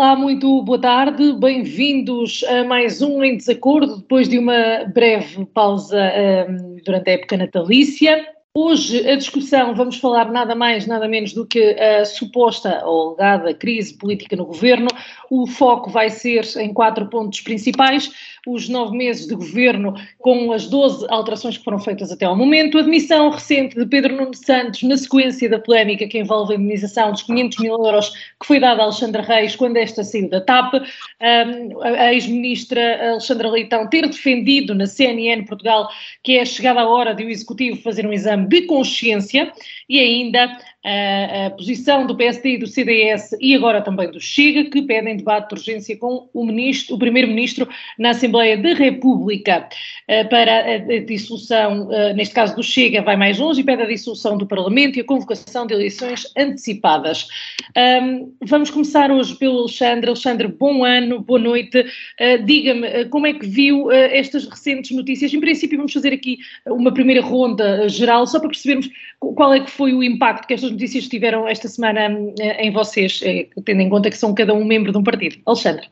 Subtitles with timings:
[0.00, 6.00] Olá, muito boa tarde, bem-vindos a mais um Em Desacordo, depois de uma breve pausa
[6.48, 8.26] um, durante a época natalícia.
[8.54, 13.52] Hoje a discussão, vamos falar nada mais, nada menos do que a suposta ou alegada
[13.52, 14.88] crise política no governo.
[15.30, 18.10] O foco vai ser em quatro pontos principais:
[18.46, 22.78] os nove meses de governo, com as 12 alterações que foram feitas até ao momento,
[22.78, 27.12] a admissão recente de Pedro Nuno Santos na sequência da polémica que envolve a indemnização
[27.12, 28.10] dos 500 mil euros
[28.40, 30.74] que foi dada a Alexandra Reis quando esta saiu da TAP,
[31.20, 35.88] a ex-ministra Alexandra Leitão ter defendido na CNN Portugal
[36.22, 39.52] que é chegada a hora de o Executivo fazer um exame de consciência
[39.88, 44.64] e ainda a, a, posição do PSD e do CDS e agora também do Chega,
[44.64, 49.68] que pedem debate de urgência com o, ministro, o Primeiro-Ministro na Assembleia da República
[50.08, 53.82] uh, para a, a dissolução, uh, neste caso do Chega, vai mais longe e pede
[53.82, 57.28] a dissolução do Parlamento e a convocação de eleições antecipadas.
[57.76, 60.08] Um, vamos começar hoje pelo Alexandre.
[60.08, 61.78] Alexandre, bom ano, boa noite.
[61.78, 65.32] Uh, Diga-me como é que viu estas recentes notícias.
[65.32, 68.88] Em princípio, vamos fazer aqui uma primeira ronda geral, só para percebermos
[69.20, 72.72] qual é que foi o impacto que estas estas notícias tiveram esta semana eh, em
[72.72, 75.40] vocês, eh, tendo em conta que são cada um membro de um partido?
[75.44, 75.90] Alexandre.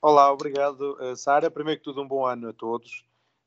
[0.00, 1.50] Olá, obrigado, eh, Sara.
[1.50, 3.04] Primeiro que tudo, um bom ano a todos.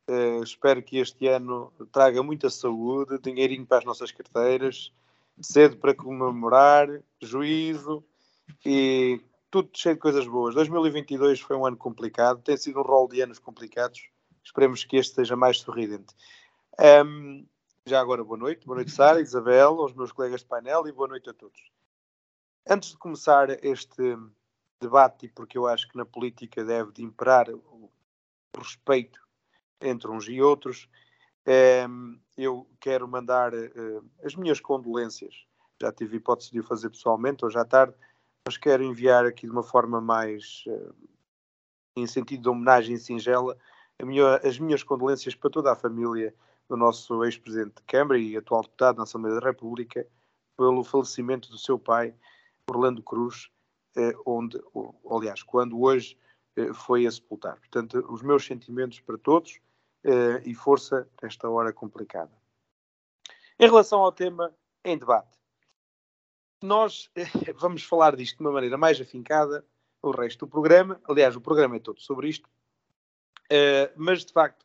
[0.07, 4.93] Uh, espero que este ano traga muita saúde, dinheirinho para as nossas carteiras,
[5.41, 6.87] cedo para comemorar,
[7.19, 8.03] juízo
[8.63, 10.53] e tudo cheio de coisas boas.
[10.53, 14.07] 2022 foi um ano complicado, tem sido um rol de anos complicados.
[14.43, 16.13] Esperemos que este seja mais sorridente.
[16.79, 17.43] Um,
[17.87, 18.65] já agora, boa noite.
[18.65, 21.69] Boa noite, Sara, Isabel, aos meus colegas de painel e boa noite a todos.
[22.67, 24.17] Antes de começar este
[24.81, 27.91] debate, porque eu acho que na política deve de imperar o
[28.57, 29.19] respeito
[29.79, 30.89] entre uns e outros,
[31.45, 33.69] ehm, eu quero mandar eh,
[34.23, 35.45] as minhas condolências.
[35.79, 37.93] Já tive hipótese de o fazer pessoalmente, hoje à tarde,
[38.47, 40.89] mas quero enviar aqui de uma forma mais eh,
[41.97, 43.55] em sentido de homenagem singela
[44.43, 46.33] as minhas condolências para toda a família
[46.69, 50.07] do nosso ex-presidente de Câmara e atual deputado na Assembleia da República
[50.57, 52.15] pelo falecimento do seu pai,
[52.69, 53.49] Orlando Cruz,
[53.95, 54.59] eh, onde,
[55.09, 56.17] aliás, quando hoje
[56.55, 57.57] eh, foi a sepultar.
[57.57, 59.59] Portanto, os meus sentimentos para todos
[60.03, 62.31] eh, e força nesta hora complicada.
[63.59, 64.53] Em relação ao tema
[64.83, 65.37] em debate,
[66.61, 67.09] nós
[67.55, 69.65] vamos falar disto de uma maneira mais afincada
[70.01, 70.99] o resto do programa.
[71.07, 72.49] Aliás, o programa é todo sobre isto.
[73.95, 74.64] mas, de facto,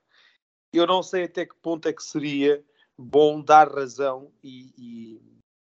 [0.78, 2.62] eu não sei até que ponto é que seria
[2.96, 5.20] bom dar razão e, e,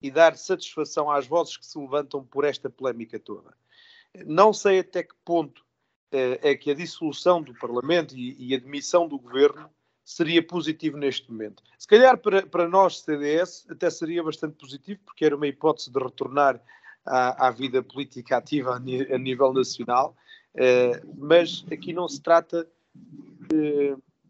[0.02, 3.54] e, dar satisfação às vozes que se levantam por esta polémica toda.
[4.26, 5.66] Não sei até que ponto
[6.12, 9.70] eh, é que a dissolução do Parlamento e, e a demissão do governo
[10.04, 11.64] seria positivo neste momento.
[11.80, 16.00] Se calhar para, para nós, CDS, até seria bastante positivo, porque era uma hipótese de
[16.00, 16.62] retornar
[17.06, 20.16] à, à vida política ativa a, a nível nacional,
[20.56, 22.68] eh, mas aqui não se trata.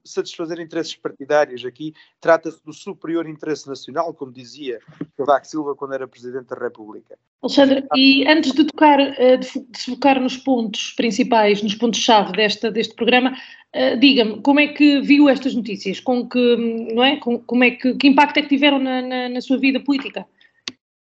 [0.04, 1.66] Satisfazer interesses partidários.
[1.66, 4.80] Aqui trata-se do superior interesse nacional, como dizia
[5.18, 7.18] Cavaco Silva quando era Presidente da República.
[7.42, 9.48] Alexandre, e antes de tocar, eh, de
[9.86, 13.36] focar nos pontos principais, nos pontos-chave deste programa,
[13.74, 16.00] eh, diga-me, como é que viu estas notícias?
[16.00, 16.56] Com que,
[16.94, 17.18] não é?
[17.18, 20.26] como é que, que impacto é que tiveram na, na, na sua vida política?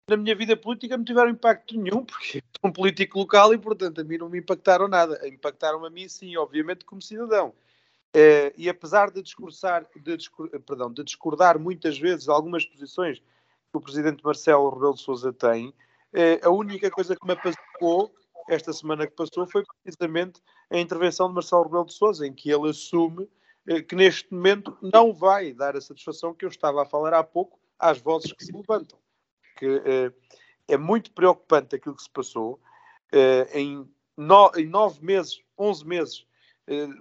[0.09, 4.01] na minha vida política não tiveram impacto nenhum, porque sou um político local e, portanto,
[4.01, 5.19] a mim não me impactaram nada.
[5.27, 7.53] Impactaram a mim, sim, obviamente, como cidadão.
[8.15, 13.77] Uh, e apesar de discursar, de, discur, perdão, de discordar muitas vezes algumas posições que
[13.77, 18.15] o presidente Marcelo Rebelo de Sousa tem, uh, a única coisa que me apaziguou
[18.47, 20.41] esta semana que passou foi precisamente
[20.71, 24.77] a intervenção de Marcelo Rebelo de Sousa, em que ele assume uh, que neste momento
[24.81, 28.45] não vai dar a satisfação que eu estava a falar há pouco às vozes que
[28.45, 28.97] se levantam.
[29.57, 30.13] Que
[30.67, 32.59] é muito preocupante aquilo que se passou.
[33.53, 36.34] em, no, em nove meses, onze meses, eh,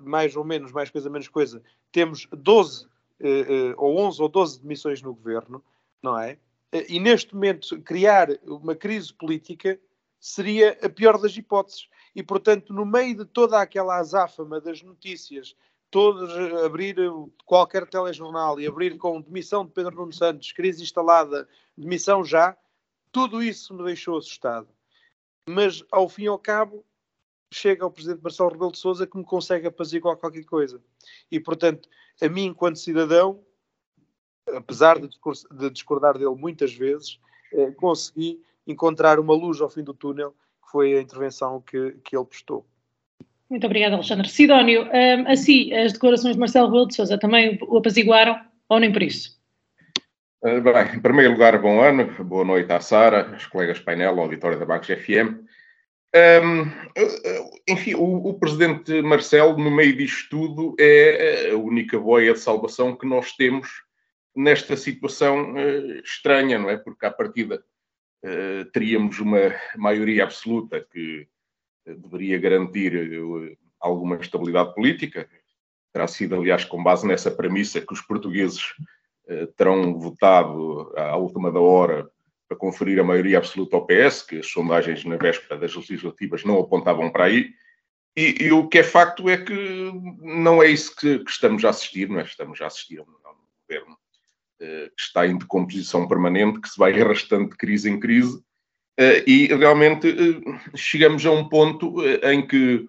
[0.02, 2.87] mais ou menos, mais coisa, menos coisa, temos 12
[3.20, 3.28] eh,
[3.70, 5.64] eh, ou 11 ou 12 demissões no governo,
[6.02, 6.38] não é?
[6.88, 9.78] E neste momento criar uma crise política
[10.19, 11.88] seria a pior das hipóteses.
[12.16, 15.55] E, portanto, no meio de toda aquela azáfama das notícias,
[15.90, 16.34] todos
[16.64, 16.96] abrir
[17.44, 22.56] qualquer telejornal e abrir com demissão de Pedro Nuno Santos, crise instalada, demissão já,
[23.12, 24.69] tudo isso me deixou assustado.
[25.49, 26.84] Mas, ao fim e ao cabo,
[27.54, 30.80] chega ao Presidente Marcelo Rebelo de Sousa que me consegue apaziguar qualquer coisa.
[31.30, 31.88] E, portanto,
[32.20, 33.40] a mim, enquanto cidadão,
[34.54, 37.18] apesar de discordar dele muitas vezes,
[37.52, 40.32] eh, consegui encontrar uma luz ao fim do túnel,
[40.64, 42.66] que foi a intervenção que, que ele prestou.
[43.48, 44.28] Muito obrigada, Alexandre.
[44.28, 48.90] Sidónio, um, assim, as declarações de Marcelo Rebelo de Sousa também o apaziguaram ou nem
[48.90, 49.38] por isso?
[50.42, 54.58] Uh, bem, em primeiro lugar, bom ano, boa noite à Sara, os colegas painel, auditório
[54.58, 55.44] da Bancos FM.
[56.14, 56.70] Um,
[57.69, 62.96] enfim, o, o, presidente Marcelo, no meio disto tudo, é a única boia de salvação
[62.96, 63.69] que nós temos
[64.34, 66.76] nesta situação uh, estranha, não é?
[66.76, 67.64] Porque, à partida,
[68.25, 71.26] uh, teríamos uma maioria absoluta que
[71.87, 75.28] deveria garantir eh, alguma estabilidade política.
[75.93, 78.62] Terá sido, aliás, com base nessa premissa que os portugueses
[79.28, 82.10] eh, terão votado à última da hora
[82.49, 86.61] para conferir a maioria absoluta ao PS, que as sondagens na véspera das legislativas não
[86.61, 87.52] apontavam para aí.
[88.17, 91.70] E, e o que é facto é que não é isso que, que, estamos a
[91.70, 92.23] assistir, não é?
[92.23, 93.06] Estamos a assistir a um
[93.67, 93.96] governo
[94.61, 98.41] eh, que está em decomposição permanente, que se vai arrastando de crise em crise,
[98.99, 102.88] Uh, e realmente uh, chegamos a um ponto uh, em que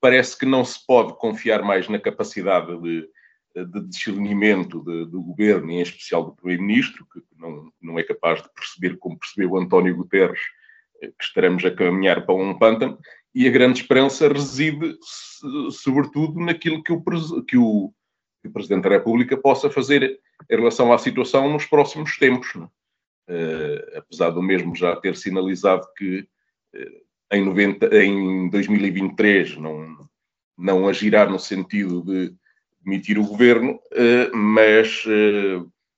[0.00, 3.08] parece que não se pode confiar mais na capacidade de,
[3.54, 8.48] de discernimento de, do governo, em especial do Primeiro-Ministro, que não, não é capaz de
[8.54, 10.40] perceber, como percebeu António Guterres,
[11.00, 12.98] que estaremos a caminhar para um pântano,
[13.34, 14.96] e a grande esperança reside,
[15.70, 17.02] sobretudo, naquilo que o,
[17.44, 17.92] que o,
[18.42, 20.20] que o Presidente da República possa fazer
[20.50, 22.54] em relação à situação nos próximos tempos.
[22.54, 26.26] Uh, apesar do mesmo já ter sinalizado que
[26.74, 27.02] uh,
[27.32, 29.96] em, 90, em 2023 não,
[30.58, 32.34] não agirá no sentido de
[32.84, 35.04] demitir o governo, uh, mas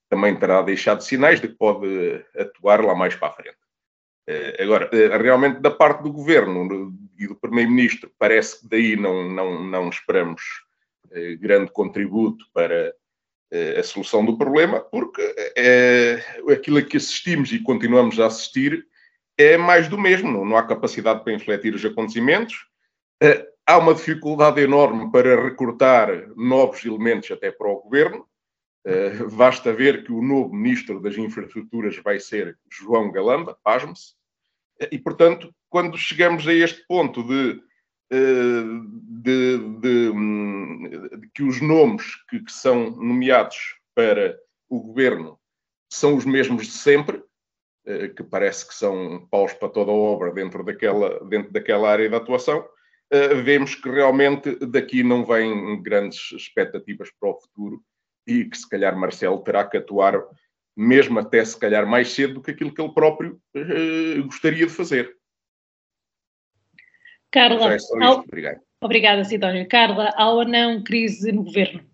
[0.08, 3.56] também terá deixado sinais de que pode atuar lá mais para a frente.
[4.58, 4.88] Agora,
[5.19, 10.40] realmente da parte do governo e do primeiro-ministro, parece que daí não, não, não esperamos
[11.40, 12.94] grande contributo para
[13.78, 15.20] a solução do problema, porque
[15.56, 16.22] é,
[16.52, 18.87] aquilo a que assistimos e continuamos a assistir
[19.37, 20.44] é mais do mesmo.
[20.44, 22.66] Não há capacidade para infletir os acontecimentos.
[23.25, 28.29] Eh, há uma dificuldade enorme para recrutar novos elementos até para o governo.
[29.32, 34.12] Basta ver que o novo ministro das Infraestruturas vai ser João Galamba, pasme-se.
[34.93, 37.62] E, portanto, quando chegamos a este ponto de
[38.11, 40.12] de, de,
[41.19, 44.38] de, que os nomes que, que, são nomeados para
[44.69, 45.38] o governo
[45.91, 47.23] são os mesmos de sempre,
[47.87, 52.09] eh, que parece que são paus para toda a obra dentro daquela, dentro daquela área
[52.09, 52.74] de atuação, eh,
[53.44, 57.82] vemos que realmente daqui não vêm grandes expectativas para o futuro
[58.26, 60.20] e que se calhar Marcelo terá que atuar
[60.76, 64.72] mesmo até se calhar mais cedo do que aquilo que ele próprio eh, gostaria de
[64.72, 65.16] fazer.
[67.30, 68.20] Carla, é ao...
[68.20, 68.60] Obrigado.
[68.80, 69.68] obrigada, Sidónio.
[69.68, 71.84] Carla, há ou não crise no governo?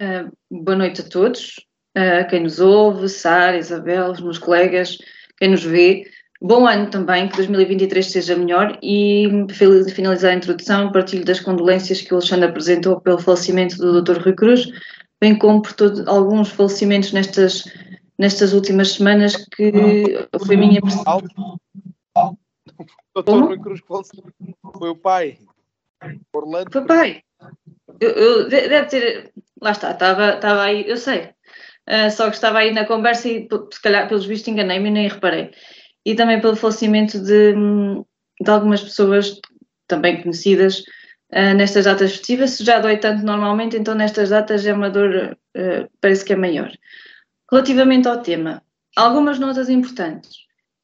[0.00, 1.56] Uh, boa noite a todos,
[1.96, 4.98] uh, quem nos ouve, Sara, Isabel, os meus colegas,
[5.38, 6.04] quem nos vê.
[6.40, 12.02] Bom ano também, que 2023 seja melhor e para finalizar a introdução, partilho das condolências
[12.02, 14.22] que o Alexandre apresentou pelo falecimento do Dr.
[14.22, 14.68] Rui Cruz,
[15.20, 17.64] bem como por todo, alguns falecimentos nestas,
[18.18, 19.72] nestas últimas semanas que
[20.44, 21.22] foi minha percepção
[23.14, 23.80] Doutor Rui Cruz
[24.78, 25.38] foi o pai.
[26.34, 26.70] Orlando.
[26.70, 27.22] Foi pai.
[27.98, 29.32] Eu, eu, deve ter.
[29.62, 31.30] Lá está, estava, estava aí, eu sei.
[31.88, 35.08] Uh, só que estava aí na conversa e, se calhar, pelos vistos, enganei-me e nem
[35.08, 35.50] reparei.
[36.06, 37.52] E também pelo falecimento de,
[38.40, 39.40] de algumas pessoas
[39.88, 40.84] também conhecidas
[41.32, 42.56] uh, nestas datas festivas.
[42.58, 46.70] Já dói tanto normalmente, então nestas datas é uma dor, uh, parece que é maior.
[47.50, 48.62] Relativamente ao tema,
[48.96, 50.30] algumas notas importantes.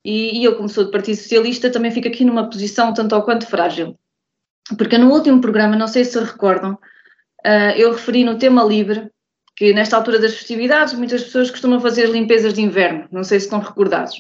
[0.05, 3.23] E, e eu, como sou do Partido Socialista, também fico aqui numa posição tanto ou
[3.23, 3.97] quanto frágil.
[4.76, 6.73] Porque no último programa, não sei se se recordam,
[7.47, 9.09] uh, eu referi no tema livre
[9.55, 13.38] que nesta altura das festividades muitas pessoas costumam fazer as limpezas de inverno, não sei
[13.38, 14.17] se estão recordados.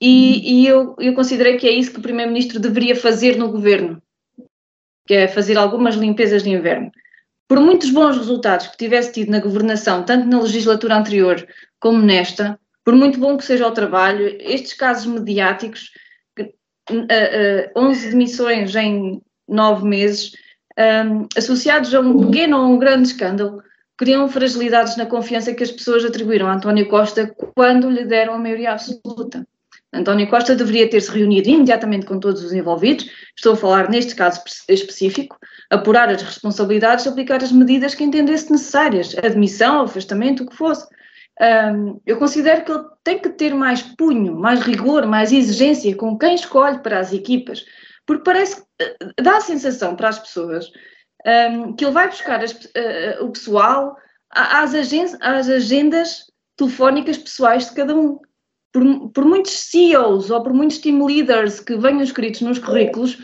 [0.00, 4.02] E, e eu, eu considerei que é isso que o Primeiro-Ministro deveria fazer no governo,
[5.06, 6.90] que é fazer algumas limpezas de inverno.
[7.46, 11.46] Por muitos bons resultados que tivesse tido na governação, tanto na legislatura anterior
[11.78, 15.90] como nesta, por muito bom que seja o trabalho, estes casos mediáticos,
[16.38, 20.32] uh, uh, 11 demissões em nove meses,
[20.78, 23.62] um, associados a um pequeno ou um grande escândalo,
[23.98, 28.38] criam fragilidades na confiança que as pessoas atribuíram a António Costa quando lhe deram a
[28.38, 29.46] maioria absoluta.
[29.92, 34.40] António Costa deveria ter-se reunido imediatamente com todos os envolvidos, estou a falar neste caso
[34.68, 35.36] específico,
[35.68, 40.86] apurar as responsabilidades, aplicar as medidas que entendesse necessárias, admissão, afastamento, o que fosse
[41.40, 46.18] Um, eu considero que ele tem que ter mais punho, mais rigor, mais exigência com
[46.18, 47.64] quem escolhe para as equipas,
[48.04, 50.66] porque parece eh, dá a sensação para as pessoas
[51.26, 53.96] um, que ele vai buscar as, uh, o pessoal
[54.30, 54.74] às,
[55.20, 58.18] às agendas telefónicas pessoais de cada um.
[58.72, 63.18] Por, por, muitos CEOs ou por muitos team leaders que venham escritos nos currículos,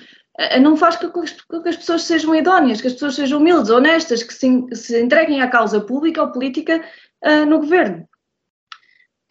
[0.61, 4.35] não faz com que as pessoas sejam idóneas, que as pessoas sejam humildes, honestas, que
[4.35, 6.85] se, se entreguem à causa pública ou política
[7.25, 8.07] uh, no governo.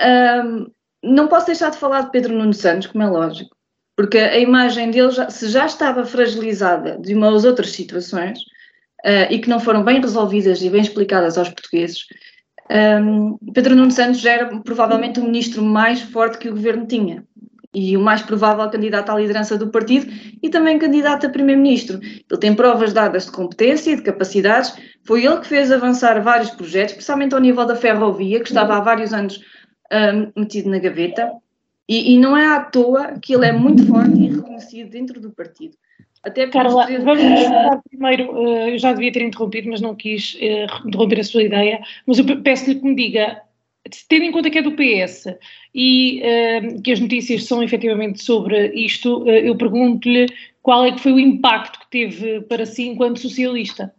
[0.02, 0.72] Uh,
[1.04, 3.56] não posso deixar de falar de Pedro Nuno Santos, como é lógico,
[3.96, 8.40] porque a imagem dele, já, se já estava fragilizada de umas outras situações
[9.06, 12.08] uh, e que não foram bem resolvidas e bem explicadas aos portugueses,
[12.70, 17.24] um, Pedro Nuno Santos já era provavelmente o ministro mais forte que o governo tinha
[17.76, 20.08] e o mais provável candidato à liderança do partido
[20.42, 22.00] e também candidato a primeiro-ministro.
[22.02, 24.74] Ele tem provas dadas de competência e de capacidades.
[25.04, 28.80] Foi ele que fez avançar vários projetos, especialmente ao nível da ferrovia, que estava há
[28.80, 29.42] vários anos
[29.92, 31.30] um, metido na gaveta.
[31.88, 35.30] E, e, não é à toa que ele é muito forte e reconhecido dentro do
[35.32, 35.76] partido.
[36.26, 40.88] Até Carla, vamos começar primeiro, uh, eu já devia ter interrompido, mas não quis uh,
[40.88, 43.44] interromper a sua ideia, mas eu peço-lhe que me diga
[44.10, 45.28] tendo em conta que é do PS
[45.72, 50.26] e uh, que as notícias são efetivamente sobre isto, eu pergunto-lhe
[50.64, 53.94] qual é que foi o impacto que teve para si enquanto socialista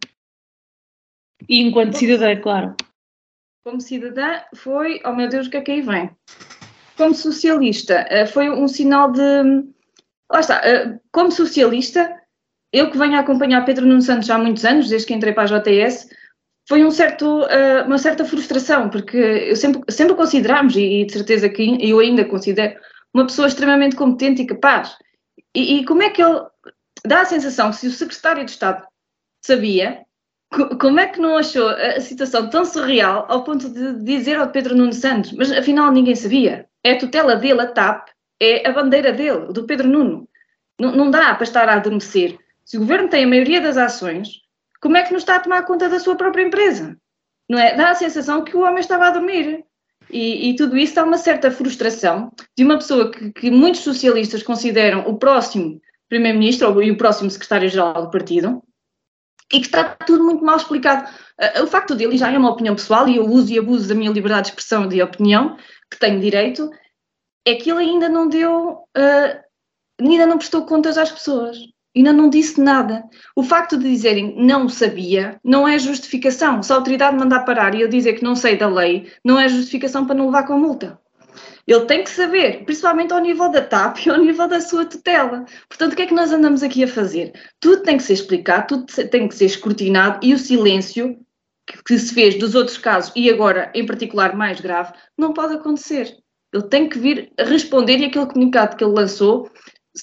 [1.48, 2.76] e enquanto como, cidadã, claro.
[3.64, 6.10] Como cidadã foi, oh meu Deus, o que é que aí vem?
[6.96, 9.75] Como socialista, foi um sinal de...
[10.30, 10.60] Lá está,
[11.12, 12.12] como socialista,
[12.72, 15.44] eu que venho a acompanhar Pedro Nuno Santos há muitos anos, desde que entrei para
[15.44, 16.08] a JTS,
[16.68, 21.48] foi um certo, uh, uma certa frustração, porque eu sempre, sempre considerámos, e, de certeza
[21.48, 22.78] que eu ainda considero,
[23.14, 24.96] uma pessoa extremamente competente e capaz.
[25.54, 26.40] E, e, como é que ele
[27.06, 28.86] dá a sensação que se o secretário de Estado
[29.44, 30.02] sabia,
[30.80, 34.76] como é que não achou a situação tão surreal ao ponto de dizer ao Pedro
[34.76, 36.66] Nuno Santos, mas afinal ninguém sabia?
[36.84, 38.08] É a tutela dele, a TAP,
[38.40, 40.28] é a bandeira dele, do Pedro Nuno.
[40.78, 42.38] Não, não dá para estar a adormecer.
[42.64, 44.40] Se o governo tem a maioria das ações,
[44.80, 46.96] como é que não está a tomar conta da sua própria empresa?
[47.48, 47.74] Não é?
[47.74, 49.64] Dá a sensação que o homem estava a dormir.
[50.10, 54.42] E, e tudo isso dá uma certa frustração de uma pessoa que, que muitos socialistas
[54.42, 58.62] consideram o próximo primeiro-ministro e o próximo secretário-geral do partido
[59.52, 61.08] e que está tudo muito mal explicado.
[61.40, 63.94] Uh, o facto dele, já é uma opinião pessoal, e eu uso e abuso da
[63.94, 65.56] minha liberdade de expressão e de opinião,
[65.90, 66.70] que tenho direito,
[67.46, 69.40] é que ele ainda não deu, uh,
[70.00, 71.56] ainda não prestou contas às pessoas
[71.96, 73.04] ainda não disse nada.
[73.34, 76.62] O facto de dizerem não sabia não é justificação.
[76.62, 79.48] Se a autoridade mandar parar e eu dizer que não sei da lei, não é
[79.48, 81.00] justificação para não levar com multa.
[81.66, 85.44] Ele tem que saber, principalmente ao nível da TAP e ao nível da sua tutela.
[85.68, 87.32] Portanto, o que é que nós andamos aqui a fazer?
[87.58, 91.18] Tudo tem que ser explicado, tudo tem que ser escrutinado e o silêncio
[91.84, 96.16] que se fez dos outros casos e agora, em particular, mais grave, não pode acontecer.
[96.56, 99.50] Ele tem que vir responder e aquele comunicado que ele lançou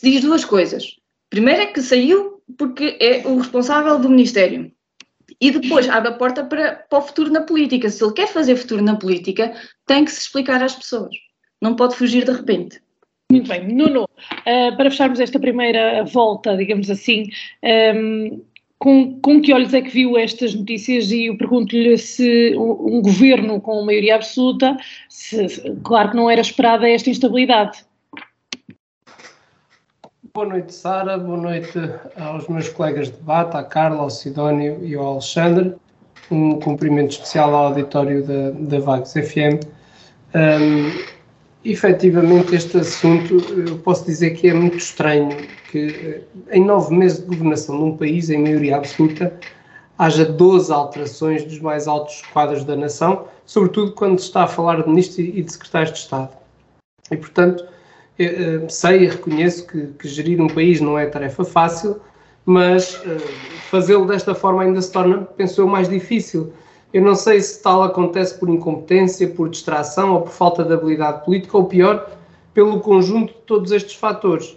[0.04, 0.96] diz duas coisas.
[1.30, 4.72] Primeiro é que saiu porque é o responsável do Ministério.
[5.42, 7.90] E depois abre a porta para, para o futuro na política.
[7.90, 9.54] Se ele quer fazer futuro na política,
[9.88, 11.16] tem que se explicar às pessoas.
[11.60, 12.80] Não pode fugir de repente.
[13.32, 13.68] Muito bem.
[13.68, 17.24] Nuno, uh, para fecharmos esta primeira volta, digamos assim,
[17.64, 18.42] um, ehm,
[18.84, 21.10] com, com que olhos é que viu estas notícias?
[21.10, 24.76] E eu pergunto-lhe se um, um governo com maioria absoluta,
[25.08, 25.48] se,
[25.86, 27.86] claro que não era esperada esta instabilidade.
[30.34, 31.18] Boa noite, Sara.
[31.18, 31.80] Boa noite
[32.18, 35.76] aos meus colegas de debate, à Carla, ao Sidónio e ao Alexandre.
[36.30, 39.64] Um cumprimento especial ao auditório da, da Vagos FM.
[40.36, 40.92] Um,
[41.64, 45.30] efetivamente, este assunto, eu posso dizer que é muito estranho
[45.74, 49.34] que em nove meses de governação de um país, em maioria absoluta,
[49.98, 54.84] haja 12 alterações dos mais altos quadros da nação, sobretudo quando se está a falar
[54.84, 56.30] de ministros e de secretários de Estado.
[57.10, 57.66] E, portanto,
[58.20, 62.00] eu, sei e reconheço que, que, gerir um país não é tarefa fácil,
[62.46, 63.02] mas
[63.72, 66.54] fazê-lo desta forma ainda se torna, penso eu, mais difícil.
[66.94, 71.26] Eu não sei se tal acontece por incompetência, por distração ou por falta de habilidade
[71.26, 72.12] política, ou pior,
[72.54, 74.56] pelo conjunto de todos estes fatores.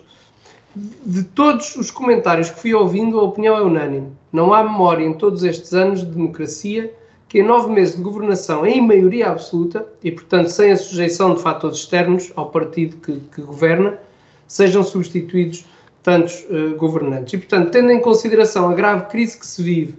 [1.06, 4.12] De todos os comentários que fui ouvindo, a opinião é unânime.
[4.30, 6.92] Não há memória em todos estes anos de democracia
[7.28, 11.42] que em nove meses de governação em maioria absoluta, e portanto sem a sujeição de
[11.42, 13.98] fatores externos ao partido que, que governa,
[14.46, 15.64] sejam substituídos
[16.02, 17.32] tantos uh, governantes.
[17.32, 19.94] E portanto, tendo em consideração a grave crise que se vive,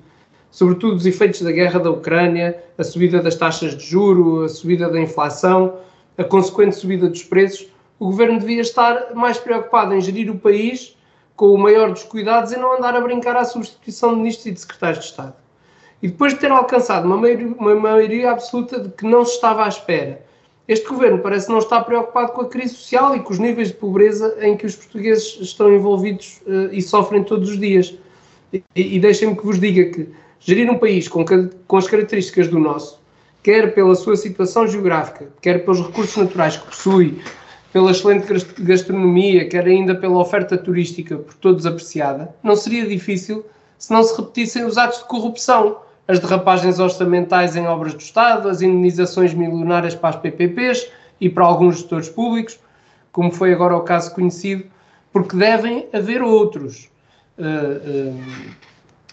[0.51, 4.89] sobretudo os efeitos da guerra da Ucrânia, a subida das taxas de juro, a subida
[4.89, 5.79] da inflação,
[6.17, 7.67] a consequente subida dos preços,
[7.99, 10.95] o governo devia estar mais preocupado em gerir o país
[11.35, 14.51] com o maior dos cuidados e não andar a brincar à substituição de ministros e
[14.51, 15.33] de secretários de Estado.
[16.01, 19.65] e depois de ter alcançado uma maioria, uma maioria absoluta de que não se estava
[19.65, 20.21] à espera,
[20.67, 23.75] este governo parece não estar preocupado com a crise social e com os níveis de
[23.75, 27.95] pobreza em que os portugueses estão envolvidos uh, e sofrem todos os dias.
[28.51, 30.09] E, e deixem-me que vos diga que
[30.41, 31.23] gerir um país com,
[31.67, 32.99] com as características do nosso,
[33.41, 37.21] quer pela sua situação geográfica, quer pelos recursos naturais que possui,
[37.77, 38.25] pela excelente
[38.57, 43.45] gastronomia, quer ainda pela oferta turística por todos apreciada, não seria difícil
[43.77, 48.49] se não se repetissem os atos de corrupção as derrapagens orçamentais em obras do Estado,
[48.49, 50.89] as indenizações milionárias para as PPPs
[51.21, 52.57] e para alguns gestores públicos,
[53.11, 54.63] como foi agora o caso conhecido,
[55.13, 56.89] porque devem haver outros.
[57.37, 58.51] Uh, uh,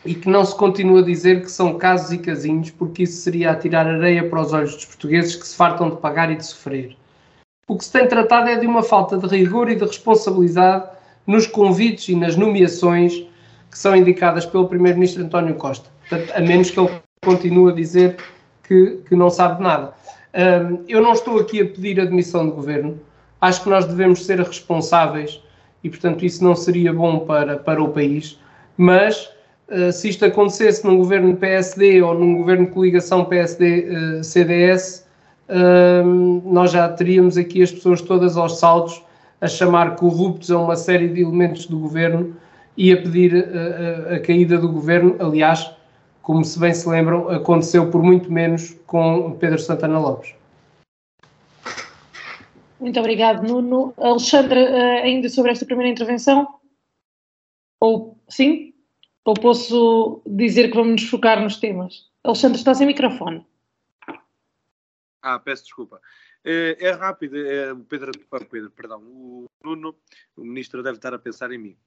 [0.07, 3.51] e que não se continua a dizer que são casos e casinhos, porque isso seria
[3.51, 6.97] atirar areia para os olhos dos portugueses que se fartam de pagar e de sofrer.
[7.67, 10.85] O que se tem tratado é de uma falta de rigor e de responsabilidade
[11.27, 13.27] nos convites e nas nomeações
[13.71, 15.89] que são indicadas pelo Primeiro-Ministro António Costa.
[16.09, 16.91] Portanto, a menos que ele
[17.25, 18.17] continue a dizer
[18.63, 19.95] que, que não sabe nada.
[20.35, 23.01] Um, eu não estou aqui a pedir a demissão do governo.
[23.41, 25.41] Acho que nós devemos ser responsáveis
[25.83, 28.39] e, portanto, isso não seria bom para, para o país.
[28.77, 29.31] Mas,
[29.69, 35.04] uh, se isto acontecesse num governo PSD ou num governo de coligação PSD-CDS,
[36.45, 39.03] nós já teríamos aqui as pessoas todas aos saltos
[39.41, 42.35] a chamar corruptos a uma série de elementos do governo
[42.77, 45.17] e a pedir a, a, a caída do governo.
[45.19, 45.71] Aliás,
[46.23, 50.35] como se bem se lembram, aconteceu por muito menos com Pedro Santana Lopes.
[52.81, 53.95] Muito obrigado, Nuno.
[53.97, 56.47] Alexandre, eh, ainda sobre esta primeira intervenção?
[57.81, 58.75] Ou sim?
[59.25, 62.11] Ou posso dizer que vamos nos focar nos temas?
[62.23, 63.45] Alexandre, está sem microfone.
[65.25, 66.03] Ah, peço desculpa.
[66.45, 68.13] É, é rápido, é, o Pedro,
[68.51, 69.99] Pedro, perdão, o Nuno,
[70.37, 71.79] o ministro deve estar a pensar em mim.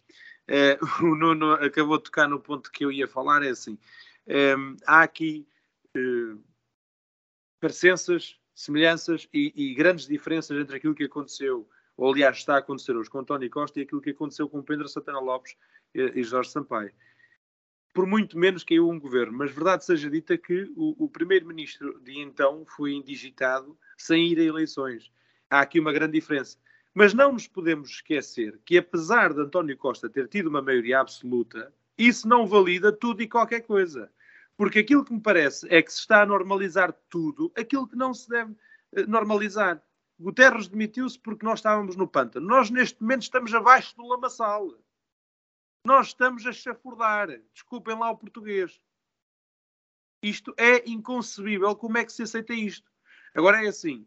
[0.48, 3.78] É, o Nuno acabou de tocar no ponto que eu ia falar, é assim,
[4.26, 5.48] ehm, há aqui
[7.60, 12.96] parecenças, semelhanças e, e, grandes diferenças entre aquilo que aconteceu, ou aliás está a acontecer
[12.96, 15.56] hoje com António Costa e aquilo que aconteceu com Pedro Santana Lopes
[15.94, 16.92] e, e Jorge Sampaio.
[17.98, 22.20] Por muito menos caiu um governo, mas verdade seja dita que o, o primeiro-ministro de
[22.20, 25.12] então foi indigitado sem ir a eleições.
[25.50, 26.60] Há aqui uma grande diferença.
[26.94, 31.74] Mas não nos podemos esquecer que, apesar de António Costa ter tido uma maioria absoluta,
[31.98, 34.12] isso não valida tudo e qualquer coisa.
[34.56, 38.14] Porque aquilo que me parece é que se está a normalizar tudo, aquilo que não
[38.14, 38.54] se deve
[38.92, 39.82] eh, normalizar.
[40.20, 42.46] Guterres demitiu-se porque nós estávamos no pântano.
[42.46, 44.72] Nós, neste momento, estamos abaixo do lamaçal.
[45.88, 47.30] Nós estamos a chafurdar.
[47.54, 48.78] Desculpem lá o português.
[50.22, 51.74] Isto é inconcebível.
[51.78, 52.92] Como é que se aceita isto?
[53.34, 54.06] Agora é assim.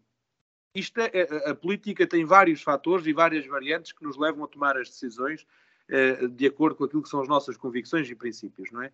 [0.75, 4.45] Isto é, a, é, a, política tem vários fatores e várias variantes que nos levam
[4.45, 5.47] a tomar as decisões
[5.89, 8.93] eh, de acordo com aquilo que são as nossas convicções e princípios, não é?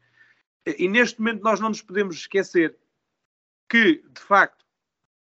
[0.65, 2.77] E neste momento nós não nos podemos esquecer
[3.69, 4.65] que, de facto,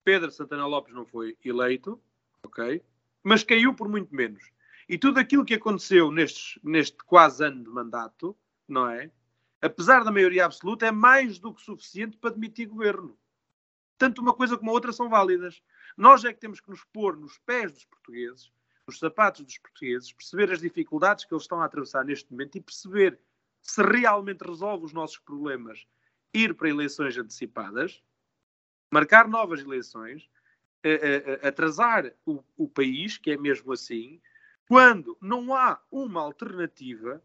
[0.05, 2.01] Pedro Santana Lopes não foi eleito,
[2.41, 2.81] ok?
[3.25, 4.49] Mas caiu por muito menos.
[4.89, 9.11] E tudo aquilo que aconteceu neste quase ano de mandato, não é?
[9.61, 13.19] Apesar da maioria absoluta, é mais do que suficiente para demitir governo.
[13.99, 15.61] Tanto uma coisa como a outra são válidas.
[15.97, 18.53] Nós é que temos que nos pôr nos pés dos portugueses,
[18.87, 22.61] nos sapatos dos portugueses, perceber as dificuldades que eles estão a atravessar neste momento e
[22.61, 23.19] perceber
[23.61, 25.87] se realmente resolve os nossos problemas,
[26.33, 28.03] ir para eleições antecipadas,
[28.91, 30.31] marcar novas eleições,
[31.43, 34.21] atrasar o, o país, que é mesmo assim,
[34.69, 37.23] quando não há uma alternativa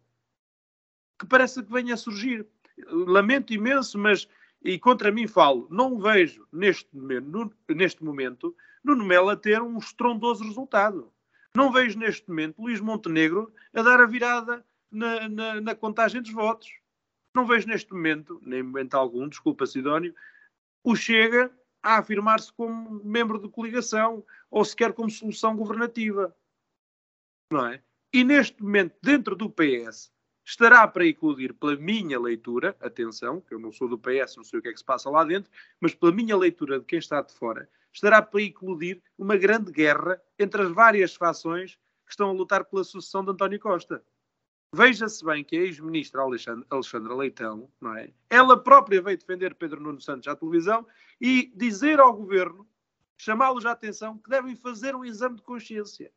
[1.19, 2.47] que parece que venha a surgir.
[2.87, 4.27] Lamento imenso, mas,
[4.63, 9.77] e contra mim falo, não vejo neste momento, neste momento Nuno Melo a ter um
[9.77, 11.11] estrondoso resultado.
[11.55, 16.31] Não vejo neste momento Luís Montenegro a dar a virada na, na, na contagem dos
[16.31, 16.69] votos.
[17.33, 20.15] Não vejo neste momento, nem momento algum, desculpa Sidónio,
[20.83, 21.51] o Chega
[21.81, 26.35] a afirmar-se como membro de coligação ou sequer como solução governativa.
[27.53, 27.83] Não é?
[28.11, 30.11] E neste momento, dentro do PS,
[30.43, 34.57] estará para incluir, pela minha leitura, atenção, que eu não sou do PS, não sei
[34.57, 37.21] o que é que se passa lá dentro, mas pela minha leitura de quem está
[37.21, 41.75] de fora, estará para incluir uma grande guerra entre as várias fações
[42.07, 44.03] que estão a lutar pela sucessão de António Costa.
[44.73, 48.11] Veja-se bem que a ex-ministra Alexandra Leitão, não é?
[48.31, 50.87] Ela própria veio defender Pedro Nuno Santos à televisão
[51.21, 52.67] e dizer ao governo,
[53.15, 56.11] chamá-los à atenção, que devem fazer um exame de consciência.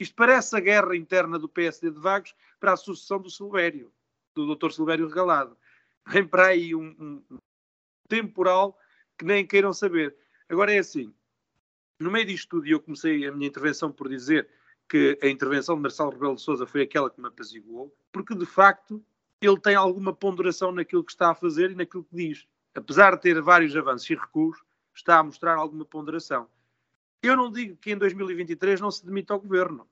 [0.00, 3.92] Isto parece a guerra interna do PSD de Vagos para a sucessão do Silvério,
[4.34, 4.70] do Dr.
[4.70, 5.54] Silvério Regalado.
[6.08, 7.38] Vem para aí um, um
[8.08, 8.78] temporal
[9.18, 10.16] que nem queiram saber.
[10.48, 11.14] Agora é assim,
[11.98, 14.48] no meio disto tudo, e eu comecei a minha intervenção por dizer
[14.88, 18.46] que a intervenção de Marcelo Rebelo de Sousa foi aquela que me apaziguou, porque de
[18.46, 19.04] facto
[19.38, 22.46] ele tem alguma ponderação naquilo que está a fazer e naquilo que diz.
[22.74, 24.58] Apesar de ter vários avanços e recuos,
[24.94, 26.48] está a mostrar alguma ponderação.
[27.22, 29.86] Eu não digo que em 2023 não se demita ao governo.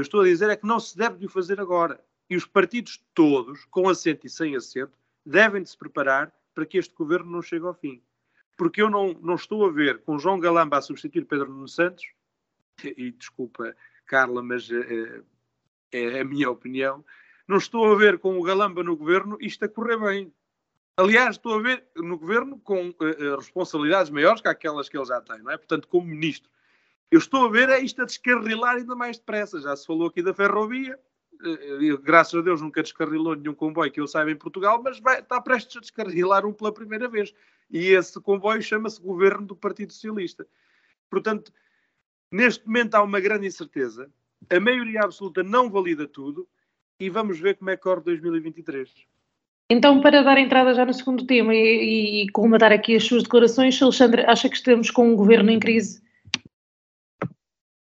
[0.00, 2.02] Eu estou a dizer é que não se deve de o fazer agora.
[2.30, 6.78] E os partidos todos, com assento e sem assento, devem de se preparar para que
[6.78, 8.02] este governo não chegue ao fim.
[8.56, 12.02] Porque eu não, não estou a ver com João Galamba a substituir Pedro Nuno Santos,
[12.82, 15.20] e desculpa, Carla, mas é,
[15.92, 17.04] é a minha opinião,
[17.46, 20.32] não estou a ver com o Galamba no governo isto a correr bem.
[20.96, 25.20] Aliás, estou a ver no governo com uh, responsabilidades maiores que aquelas que ele já
[25.20, 25.58] tem, não é?
[25.58, 26.50] Portanto, como ministro.
[27.10, 29.60] Eu estou a ver é isto a descarrilar ainda mais depressa.
[29.60, 30.98] Já se falou aqui da ferrovia,
[31.42, 35.18] uh, graças a Deus nunca descarrilou nenhum comboio que eu saiba em Portugal, mas vai,
[35.18, 37.34] está prestes a descarrilar um pela primeira vez.
[37.68, 40.46] E esse comboio chama-se Governo do Partido Socialista.
[41.08, 41.52] Portanto,
[42.30, 44.08] neste momento há uma grande incerteza.
[44.48, 46.48] A maioria absoluta não valida tudo
[46.98, 48.88] e vamos ver como é que corre 2023.
[49.68, 53.80] Então, para dar entrada já no segundo tema e, e colmatar aqui as suas declarações,
[53.80, 56.02] Alexandre, acha que estamos com um governo em crise?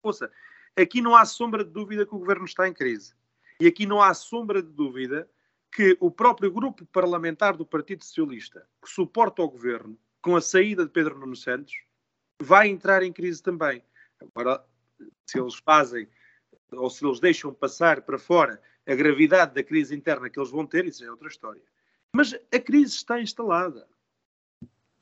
[0.07, 0.31] Ouça,
[0.77, 3.15] aqui não há sombra de dúvida que o governo está em crise.
[3.61, 5.29] E aqui não há sombra de dúvida
[5.73, 10.85] que o próprio grupo parlamentar do Partido Socialista, que suporta o governo, com a saída
[10.85, 11.75] de Pedro Nuno Santos,
[12.41, 13.83] vai entrar em crise também.
[14.21, 14.65] Agora,
[15.27, 16.09] se eles fazem
[16.73, 20.67] ou se eles deixam passar para fora a gravidade da crise interna que eles vão
[20.67, 21.63] ter, isso é outra história.
[22.13, 23.89] Mas a crise está instalada.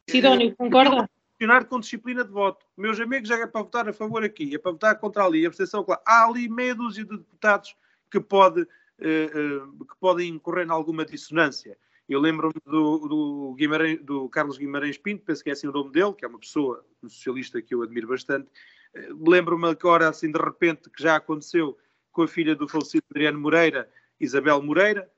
[0.08, 1.08] Sidónio, concorda?
[1.34, 2.64] Funcionar com disciplina de voto.
[2.76, 5.82] Meus amigos, é para votar a favor aqui, é para votar contra ali, a abstenção
[5.82, 6.00] claro.
[6.06, 7.76] Há ali meia dúzia de deputados
[8.08, 11.76] que, pode, uh, uh, que podem incorrer em alguma dissonância.
[12.08, 13.56] Eu lembro-me do, do,
[14.02, 16.84] do, Carlos Guimarães Pinto, penso que é assim o nome dele, que é uma pessoa,
[17.02, 18.48] um socialista que eu admiro bastante.
[18.94, 21.76] Uh, lembro-me agora, assim, de repente, que já aconteceu
[22.12, 25.10] com a filha do falecido Adriano Moreira, Isabel Moreira,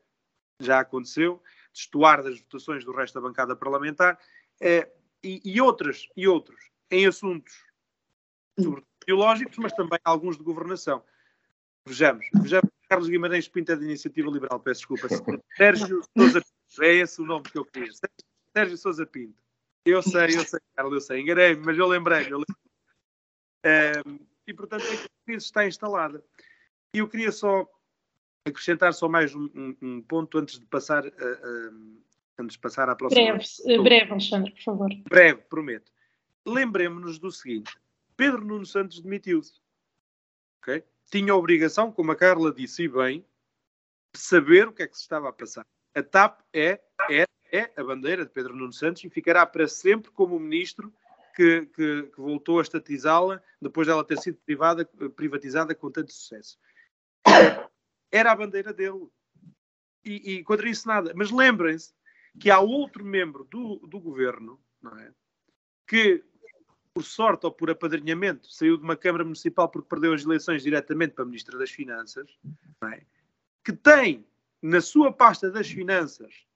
[0.58, 1.42] já aconteceu,
[1.74, 4.18] destoar das votações do resto da bancada parlamentar,
[4.58, 4.90] eh,
[5.26, 7.52] e, e, outras, e outros, em assuntos
[9.04, 11.02] biológicos, mas também alguns de governação.
[11.86, 15.08] Vejamos, vejamos, Carlos Guimarães Pinta da Iniciativa Liberal, peço desculpa,
[15.56, 17.90] Sérgio Sousa Pinto, é esse o nome que eu queria,
[18.56, 19.42] Sérgio Sousa Pinto.
[19.84, 22.30] Eu sei, eu sei, Carlos, eu sei, enganei-me, mas eu lembrei-me.
[22.30, 22.56] Eu lembrei
[23.62, 24.02] eh,
[24.46, 26.24] e, portanto, a crise está instalada.
[26.92, 27.68] E eu queria só
[28.44, 32.02] acrescentar só mais um, um, um ponto antes de passar uh,
[32.38, 33.22] antes de passar à próxima.
[33.22, 34.90] Breve, uh, breve, Alexandre, por favor.
[35.08, 35.92] Breve, prometo.
[36.46, 37.76] Lembremos-nos do seguinte:
[38.16, 39.60] Pedro Nuno Santos demitiu-se.
[40.62, 40.84] Okay?
[41.10, 43.24] Tinha a obrigação, como a Carla disse e bem,
[44.14, 45.66] de saber o que é que se estava a passar.
[45.94, 50.10] A TAP é, é, é a bandeira de Pedro Nuno Santos e ficará para sempre
[50.10, 50.92] como ministro
[51.34, 56.58] que, que, que voltou a estatizá-la depois dela ter sido privada, privatizada com tanto sucesso
[58.10, 59.08] era a bandeira dele.
[60.04, 61.12] E, e contra isso nada.
[61.14, 61.92] Mas lembrem-se
[62.38, 64.60] que há outro membro do, do governo,
[64.98, 65.12] é?
[65.86, 66.24] Que,
[66.92, 71.14] por sorte ou por apadrinhamento, saiu de uma Câmara Municipal porque perdeu as eleições diretamente
[71.14, 72.38] para Ministra das Finanças,
[72.84, 73.02] é?
[73.64, 74.26] que tem
[74.62, 76.46] na sua pasta das Finanças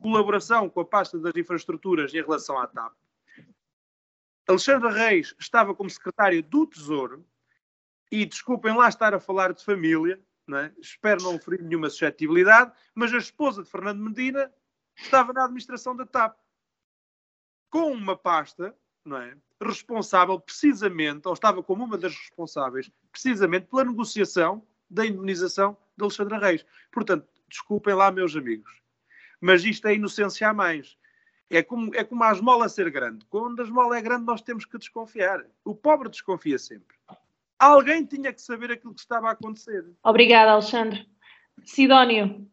[0.00, 2.92] colaboração com a pasta das infraestruturas em relação à TAP.
[4.48, 7.26] Alexandre Reis estava como secretário do Tesouro
[8.12, 10.72] e desculpem lá estar a falar de família, não é?
[10.78, 14.52] espero não ferir nenhuma suscetibilidade, mas a esposa de Fernando Medina
[14.96, 16.36] estava na administração da TAP,
[17.70, 18.74] com uma pasta
[19.06, 19.34] não é?
[19.62, 26.38] responsável precisamente, ou estava como uma das responsáveis, precisamente pela negociação da indemnização de Alexandre
[26.38, 26.66] Reis.
[26.92, 28.82] Portanto, desculpem lá, meus amigos,
[29.40, 30.98] mas isto é inocência a mais.
[31.48, 33.24] É como, é como a esmola ser grande.
[33.26, 35.46] Quando a esmola é grande, nós temos que desconfiar.
[35.64, 36.96] O pobre desconfia sempre.
[37.58, 39.86] Alguém tinha que saber aquilo que estava a acontecer.
[40.02, 41.08] Obrigada, Alexandre.
[41.64, 42.50] Sidónio.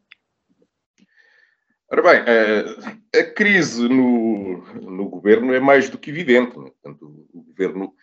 [1.91, 6.57] Ora bem, a, a crise no, no, governo é mais do que evidente.
[6.57, 6.71] Né?
[6.81, 7.93] Portanto, o governo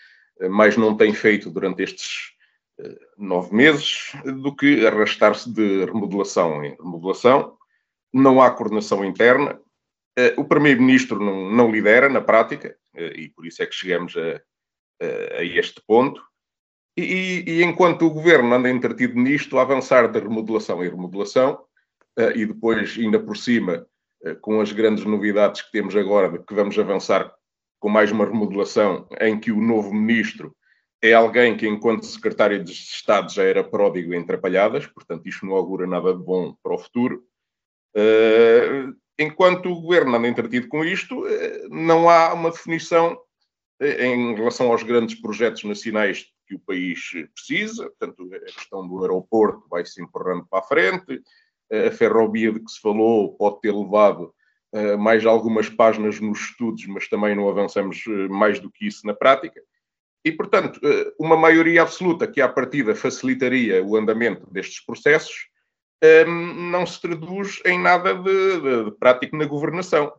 [0.40, 2.32] eh, mais não tem feito durante estes
[2.80, 7.56] uh, nove meses do que arrastar-se de remodelação em remodelação.
[8.12, 9.60] Não há coordenação interna.
[10.36, 14.42] O primeiro-ministro não, não, lidera na prática, e por isso é que chegamos a,
[15.38, 16.20] a este ponto.
[16.96, 21.64] E, e, enquanto o governo anda entretido nisto, a avançar de remodelação em remodelação,
[22.34, 23.86] e depois, ainda por cima,
[24.24, 27.32] uh, com as grandes novidades que temos agora, de que vamos avançar
[27.78, 30.54] com mais uma remodelação, em que o novo ministro
[31.02, 35.54] é alguém que, enquanto secretário de Estado, já era pródigo em atrapalhadas, portanto, isto não
[35.54, 37.24] augura nada de bom para o futuro.
[37.96, 41.24] Uh, enquanto o governo anda entretido com isto,
[41.70, 43.18] não há uma definição
[43.80, 46.98] em relação aos grandes projetos nacionais que o país
[47.34, 51.22] precisa, portanto, a questão do aeroporto vai se empurrando para a frente,
[51.70, 54.34] a ferrovia de que se falou pode ter levado
[54.74, 59.06] uh, mais algumas páginas nos estudos, mas também não avançamos uh, mais do que isso
[59.06, 59.60] na prática.
[60.24, 65.48] E, portanto, uh, uma maioria absoluta que à partida facilitaria o andamento destes processos
[66.70, 70.10] não se traduz em nada de, de, de prático na governação.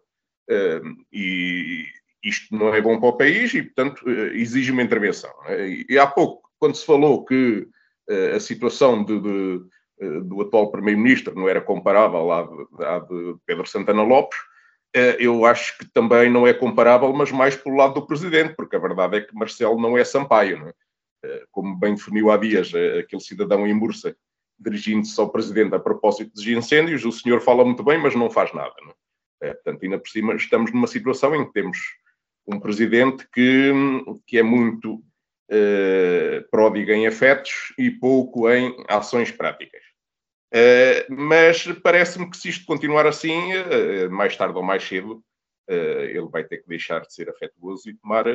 [1.11, 1.87] e
[2.23, 5.31] isto não é bom para o país e, portanto, exige uma intervenção.
[5.47, 5.85] É?
[5.89, 7.67] E há pouco, quando se falou que
[8.35, 9.59] a situação de, de eh,
[10.23, 14.37] do atual Primeiro-Ministro não era comparável à de, à de, Pedro Santana Lopes,
[14.93, 18.75] eh, eu acho que também não é comparável, mas mais pelo lado do Presidente, porque
[18.75, 20.73] a verdade é que Marcelo não é Sampaio, não é?
[21.23, 24.15] Eh, como bem definiu há dias aquele cidadão em Mursa,
[24.59, 28.53] dirigindo-se ao Presidente a propósito dos incêndios, o senhor fala muito bem, mas não faz
[28.53, 28.73] nada.
[28.83, 28.93] Não
[29.41, 29.53] é?
[29.53, 31.77] Portanto, ainda por cima estamos numa situação em que temos
[32.45, 33.71] um Presidente que,
[34.27, 35.01] que é muito
[36.49, 39.90] pródigo em afetos e pouco em ações práticas.
[40.53, 45.23] Uh, mas parece-me que se isto continuar assim, uh, mais tarde ou mais cedo,
[45.69, 48.25] uh, ele vai ter que deixar de ser afetuoso e tomar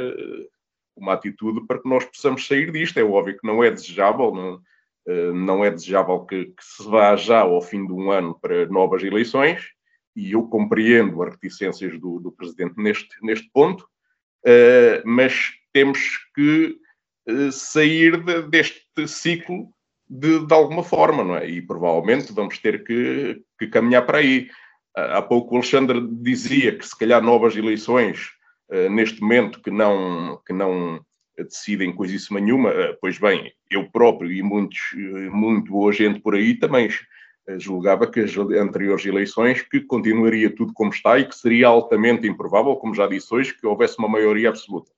[0.96, 2.98] uma atitude para que nós possamos sair disto.
[2.98, 4.62] É óbvio que não é desejável, não,
[5.34, 9.02] não é desejável que, que, se vá já ao fim de um ano para novas
[9.02, 9.62] eleições,
[10.16, 13.86] e eu compreendo as reticências do, do Presidente neste, neste ponto,
[15.04, 16.00] mas temos
[16.34, 16.78] que
[17.52, 19.68] sair de, deste ciclo
[20.08, 21.48] de, de alguma forma, não é?
[21.48, 24.48] E provavelmente vamos ter que, que caminhar para aí.
[24.94, 28.30] Há pouco o Alexandre dizia que se calhar novas eleições,
[28.70, 31.04] uh, neste momento, que não, que não
[31.36, 34.80] decidem coisíssima nenhuma, uh, pois bem, eu próprio e muitos,
[35.30, 36.88] muito boa gente por aí também
[37.58, 42.74] julgava que as anteriores eleições que continuaria tudo como está e que seria altamente improvável,
[42.74, 44.90] como já disse hoje, que houvesse uma maioria absoluta.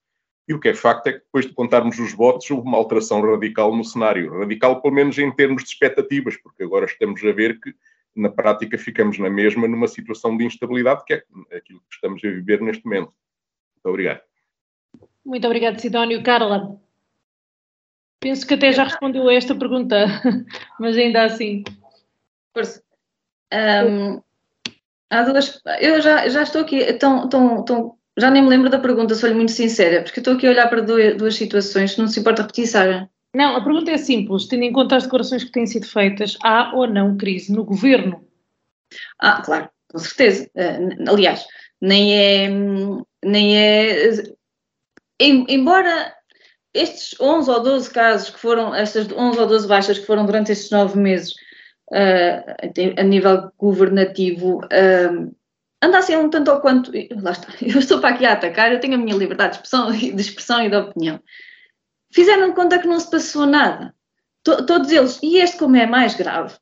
[0.48, 3.20] E o que é facto é que depois de contarmos os votos, houve uma alteração
[3.20, 4.32] radical no cenário.
[4.38, 7.74] Radical, pelo menos em termos de expectativas, porque agora estamos a ver que,
[8.16, 11.22] na prática, ficamos na mesma numa situação de instabilidade, que é
[11.54, 13.12] aquilo que estamos a viver neste momento.
[13.74, 14.22] Muito obrigado.
[15.22, 16.22] Muito obrigado, Sidónio.
[16.22, 16.80] Carla,
[18.18, 20.06] penso que até já respondeu a esta pergunta,
[20.80, 21.62] mas ainda assim.
[23.52, 24.22] Um,
[25.10, 25.60] há duas.
[25.78, 29.34] Eu já, já estou aqui tão, tão, tão já nem me lembro da pergunta, sou-lhe
[29.34, 32.66] muito sincera, porque estou aqui a olhar para duas, duas situações, não se importa repetir,
[32.66, 33.08] Sara.
[33.34, 36.72] Não, a pergunta é simples, tendo em conta as declarações que têm sido feitas, há
[36.74, 38.24] ou não crise no governo?
[39.18, 40.50] Ah, claro, com certeza.
[40.54, 41.44] Uh, aliás,
[41.80, 42.48] nem é,
[43.24, 44.12] nem é,
[45.20, 46.14] embora
[46.72, 50.52] estes 11 ou 12 casos que foram, estas 11 ou 12 baixas que foram durante
[50.52, 51.34] estes nove meses
[51.92, 55.34] uh, a nível governativo, uh,
[55.82, 56.90] anda assim um tanto ou quanto.
[57.22, 59.90] Lá está, eu estou para aqui a atacar, eu tenho a minha liberdade de expressão,
[59.90, 61.20] de expressão e de opinião.
[62.12, 63.94] Fizeram conta que não se passou nada.
[64.42, 66.54] Todos eles, e este, como é mais grave,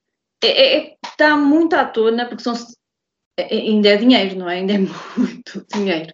[0.43, 2.55] é, é, é está muito à tona, porque são,
[3.39, 4.57] é, ainda é dinheiro, não é?
[4.57, 4.79] Ainda é
[5.17, 6.13] muito dinheiro.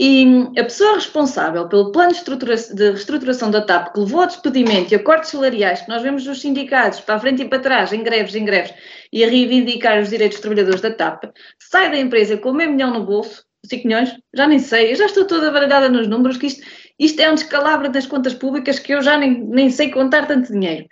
[0.00, 4.94] E a pessoa responsável pelo plano de, reestruturação da TAP, que levou ao despedimento e
[4.94, 8.04] a cortes salariais que nós vemos nos sindicatos, para a frente e para trás, em
[8.04, 8.72] greves, em greves,
[9.12, 11.24] e a reivindicar os direitos dos trabalhadores da TAP,
[11.58, 15.06] sai da empresa com meio milhão no bolso, 5 milhões, já nem sei, eu já
[15.06, 16.64] estou toda baralhada nos números, que isto,
[16.96, 20.52] isto é um descalabro das contas públicas que eu já nem, nem sei contar tanto
[20.52, 20.86] dinheiro.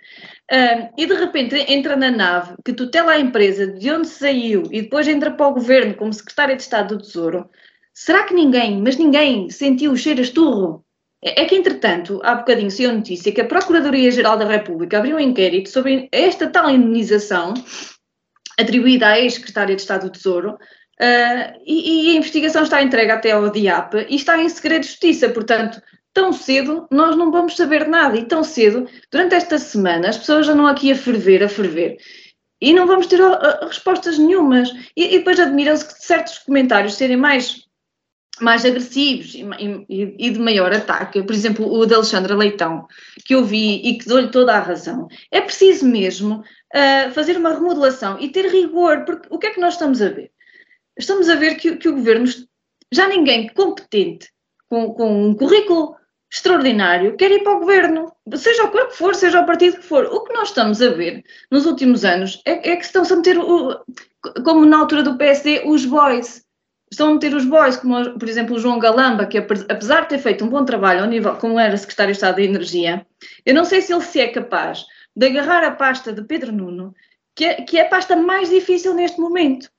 [0.97, 5.07] E de repente entra na nave que tutela a empresa de onde saiu e depois
[5.07, 7.49] entra para o governo como secretária de Estado do Tesouro.
[7.99, 10.85] Será que ninguém, mas ninguém, sentiu o cheiro a esturro?
[11.19, 15.17] É, é que, entretanto, há bocadinho saiu a notícia que a Procuradoria-Geral da República abriu
[15.17, 17.55] um inquérito sobre esta tal indenização
[18.59, 23.31] atribuída à ex-secretária de Estado do Tesouro uh, e, e, a investigação está entregue até
[23.31, 25.81] ao DIAP e está em segredo de justiça, portanto,
[26.13, 30.45] tão cedo nós não vamos saber nada e tão cedo, durante esta semana, as pessoas
[30.45, 31.97] já não aqui a ferver, a ferver
[32.61, 34.69] e não vamos ter uh, respostas nenhumas.
[34.95, 37.66] E, e depois admiram-se que certos comentários serem mais
[38.39, 39.43] mais agressivos e,
[39.89, 42.87] e, e, de maior ataque, por exemplo, o de Alexandra Leitão,
[43.25, 46.43] que eu vi e que dou-lhe toda a razão, é preciso mesmo
[46.75, 50.09] uh, fazer uma remodelação e ter rigor, porque o que é que nós estamos a
[50.09, 50.31] ver?
[50.97, 52.25] Estamos a ver que, que o governo,
[52.91, 54.29] já ninguém competente,
[54.69, 55.95] com, com, um currículo
[56.31, 60.05] extraordinário, quer ir para o governo, seja o que for, seja o partido que for.
[60.05, 63.37] O que nós estamos a ver nos últimos anos é, é que estão-se a meter,
[63.37, 63.79] o,
[64.43, 66.45] como na altura do PSD, os boys
[66.91, 70.19] estão a meter os boys, como por exemplo o João Galamba, que apesar de ter
[70.19, 73.05] feito um bom trabalho ao nível, como era secretário de Estado da Energia,
[73.45, 76.93] eu não sei se ele se é capaz de agarrar a pasta de Pedro Nuno,
[77.35, 79.69] que é, que é a pasta mais difícil neste momento.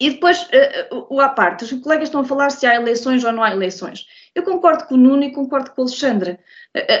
[0.00, 3.32] E depois, uh, o à parte, os colegas estão a falar se há eleições ou
[3.32, 4.06] não há eleições.
[4.32, 6.38] Eu concordo com o Nuno e concordo com o Alexandre.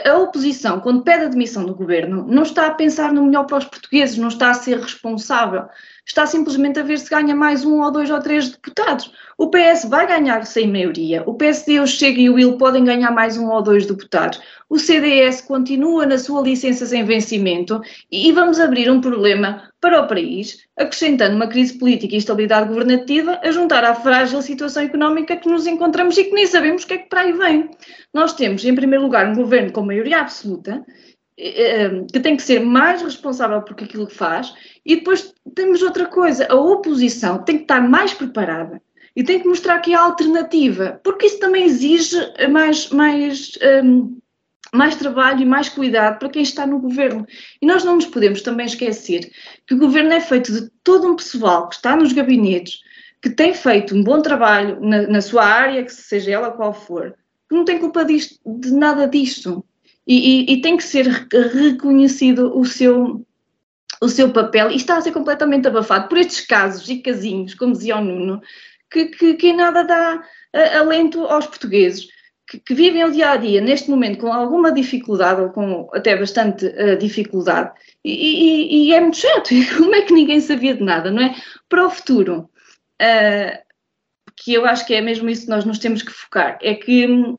[0.04, 3.44] A, a, oposição, quando pede a demissão do governo, não está a pensar no melhor
[3.44, 5.68] para os portugueses, não está a ser responsável
[6.08, 9.12] está simplesmente a ver se ganha mais um ou dois ou três deputados.
[9.36, 13.10] O PS vai ganhar sem maioria, o PSD, o Chega e o Will podem ganhar
[13.12, 18.58] mais um ou dois deputados, o CDS continua na sua licença sem vencimento e vamos
[18.58, 23.84] abrir um problema para o país, acrescentando uma crise política e estabilidade governativa a juntar
[23.84, 27.08] à frágil situação económica que nos encontramos e que nem sabemos o que é que
[27.08, 27.70] para aí vem.
[28.12, 30.84] Nós temos, em primeiro lugar, um governo com maioria absoluta,
[32.12, 34.52] que tem que ser mais responsável por aquilo que faz,
[34.84, 38.82] e depois temos outra coisa, a oposição tem que estar mais preparada
[39.14, 42.16] e tem que mostrar que há alternativa, porque isso também exige
[42.50, 43.52] mais, mais,
[43.84, 44.18] um,
[44.72, 47.26] mais trabalho e mais cuidado para quem está no governo.
[47.62, 49.30] E nós não nos podemos também esquecer
[49.66, 52.80] que o governo é feito de todo um pessoal que está nos gabinetes,
[53.22, 57.14] que tem feito um bom trabalho na, na sua área, que seja ela qual for,
[57.48, 59.64] que não tem culpa disto, de nada disto.
[60.08, 63.26] E, e, e, tem que ser reconhecido o seu,
[64.00, 67.74] o seu papel e está a ser completamente abafado por estes casos e casinhos, como
[67.74, 68.40] dizia o Nuno,
[68.90, 70.24] que, que, que nada dá
[70.78, 72.08] alento aos portugueses.
[72.50, 76.16] Que, que, vivem o dia a dia neste momento com alguma dificuldade ou com até
[76.16, 77.70] bastante uh, dificuldade
[78.02, 79.50] e, e, e, é muito chato.
[79.76, 81.34] Como é que ninguém sabia de nada, não é?
[81.68, 82.48] Para o futuro,
[83.02, 83.68] uh,
[84.34, 87.06] que eu acho que é mesmo isso que nós nos temos que focar, é que
[87.06, 87.36] hum,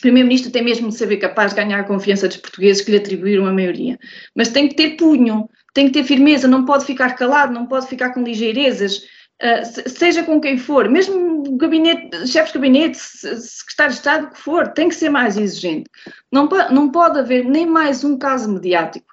[0.00, 3.46] Primeiro-Ministro tem mesmo de saber capaz de ganhar a confiança dos portugueses que lhe atribuíram
[3.46, 3.98] a maioria,
[4.34, 7.86] mas tem que ter punho, tem que ter firmeza, não pode ficar calado, não pode
[7.86, 9.02] ficar com ligeirezas
[9.42, 14.38] uh, seja com quem for, mesmo gabinete, chefes de gabinete, secretário de Estado, o que
[14.38, 15.90] for, tem que ser mais exigente.
[16.30, 19.06] Não, não pode haver nem mais um caso mediático.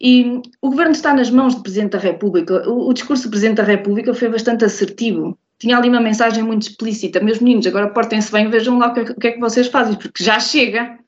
[0.00, 2.66] E o governo está nas mãos do Presidente da República.
[2.68, 5.38] O, o discurso do Presidente da República foi bastante assertivo.
[5.60, 7.20] Tinha ali uma mensagem muito explícita.
[7.20, 9.68] Meus meninos, agora portem-se bem, vejam lá o que, é, o que, é que vocês
[9.68, 10.98] fazem, porque já chega.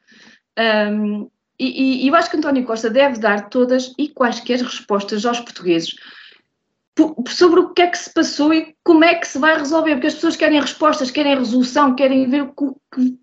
[0.58, 5.40] Um, e, e, eu acho que António Costa deve dar todas e quaisquer respostas aos
[5.40, 5.94] portugueses
[7.28, 10.08] sobre o que é que se passou e como é que se vai resolver, porque
[10.08, 12.76] as pessoas querem respostas, querem resolução, querem ver o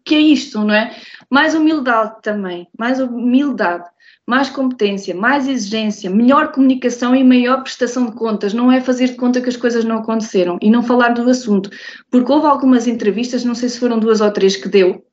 [0.03, 0.95] que, é isto, não é?
[1.29, 3.87] Mais humildade também, mais humildade,
[4.25, 8.53] mais competência, mais exigência, melhor comunicação e maior prestação de contas.
[8.53, 11.69] Não é fazer de conta que as coisas não aconteceram e não falar do assunto,
[12.09, 15.05] porque houve algumas entrevistas, não sei se foram duas ou três que deu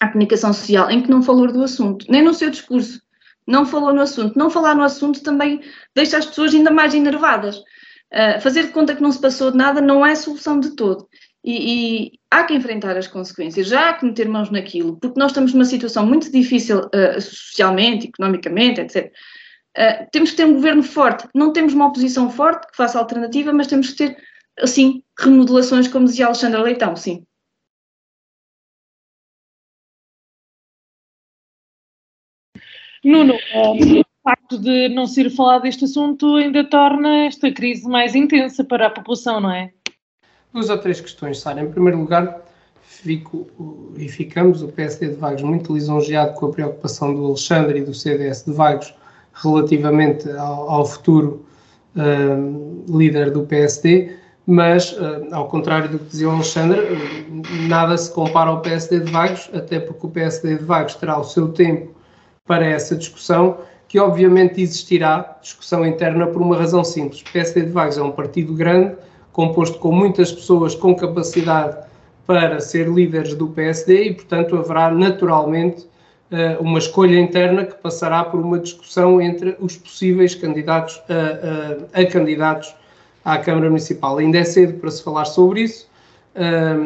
[0.00, 3.00] à comunicação social, em que não falou do assunto, nem no seu discurso.
[3.44, 4.38] Não falou no assunto.
[4.38, 5.62] Não falar no assunto também
[5.94, 7.58] deixa as pessoas ainda mais enervadas.
[8.12, 11.08] Uh, fazer de conta que não se passou de nada não é solução de todo.
[11.44, 15.30] E, e, há que enfrentar as consequências, já há que meter mãos naquilo, porque nós
[15.30, 19.06] estamos numa situação muito difícil uh, socialmente, economicamente, etc.
[19.06, 19.12] Uh,
[19.76, 21.28] ah, temos que ter um governo forte.
[21.34, 24.16] Não temos uma oposição forte que faça alternativa, mas temos que ter,
[24.58, 27.24] assim, remodelações, como dizia Alexandra Leitão, sim.
[33.04, 38.62] Nuno, um facto de não ser falado deste assunto ainda torna esta crise mais intensa
[38.62, 39.70] para a população, não é?
[40.52, 41.62] Duas ou três questões, Sara.
[41.62, 42.42] Em primeiro lugar,
[42.82, 43.48] fico
[43.96, 47.94] e ficamos, o PSD de Vagos, muito lisonjeado com a preocupação do Alexandre e do
[47.94, 48.94] CDS de Vagos
[49.32, 51.46] relativamente ao, ao futuro
[51.96, 54.14] uh, líder do PSD,
[54.46, 56.80] mas, uh, ao contrário do que dizia o Alexandre,
[57.66, 61.24] nada se compara ao PSD de Vagos, até porque o PSD de Vagos terá o
[61.24, 61.94] seu tempo
[62.46, 67.22] para essa discussão que obviamente existirá discussão interna por uma razão simples.
[67.22, 68.94] O PSD de Vagos é um partido grande,
[69.32, 71.78] composto com muitas pessoas com capacidade
[72.26, 75.86] para ser líderes do PSD e, portanto, haverá naturalmente
[76.30, 82.02] uh, uma escolha interna que passará por uma discussão entre os possíveis candidatos a, a,
[82.02, 82.74] a candidatos
[83.24, 84.18] à Câmara Municipal.
[84.18, 85.88] Ainda é cedo para se falar sobre isso.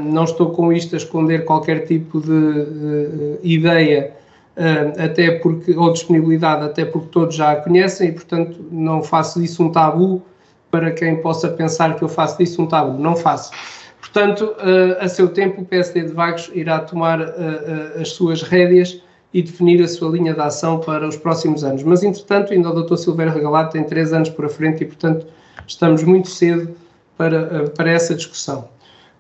[0.06, 4.12] Não estou com isto a esconder qualquer tipo de ideia
[4.98, 9.62] até porque, ou disponibilidade, até porque todos já a conhecem e, portanto, não faço disso
[9.62, 10.22] um tabu
[10.70, 12.98] para quem possa pensar que eu faço disso um tabu.
[12.98, 13.50] Não faço.
[14.00, 19.00] Portanto, uh, a seu tempo, o PSD de Vagos irá tomar uh, as suas rédeas
[19.32, 21.82] e definir a sua linha de ação para os próximos anos.
[21.82, 22.96] Mas, entretanto, ainda o Dr.
[22.96, 25.26] Silveira Regalado tem três anos para frente e, portanto,
[25.66, 26.74] estamos muito cedo
[27.16, 28.68] para, para essa discussão.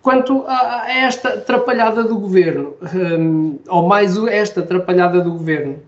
[0.02, 5.78] Quanto a, esta atrapalhada do governo, um, ou mais esta atrapalhada do governo,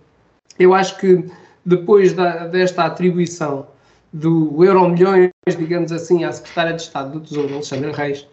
[0.58, 1.24] eu acho que
[1.66, 3.66] depois da, desta atribuição
[4.12, 8.26] do euro milhões, digamos assim, à secretária de Estado do Tesouro, Alexandre Reis,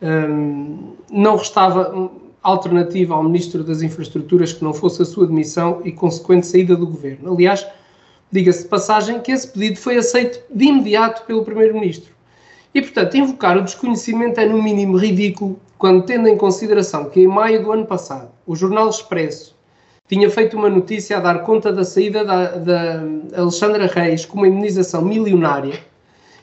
[0.00, 2.10] um, não restava
[2.42, 6.86] alternativa ao Ministro das Infraestruturas que não fosse a sua demissão e consequente saída do
[6.86, 7.34] governo.
[7.34, 7.66] Aliás,
[8.32, 12.15] diga-se de passagem que esse pedido foi aceito de imediato pelo Primeiro-Ministro.
[12.76, 17.26] E, portanto, invocar o desconhecimento é, no mínimo, ridículo quando tendo em consideração que, em
[17.26, 19.56] maio do ano passado, o Jornal Expresso
[20.06, 23.02] tinha feito uma notícia a dar conta da saída da, da
[23.34, 25.80] Alexandra Reis com uma indenização milionária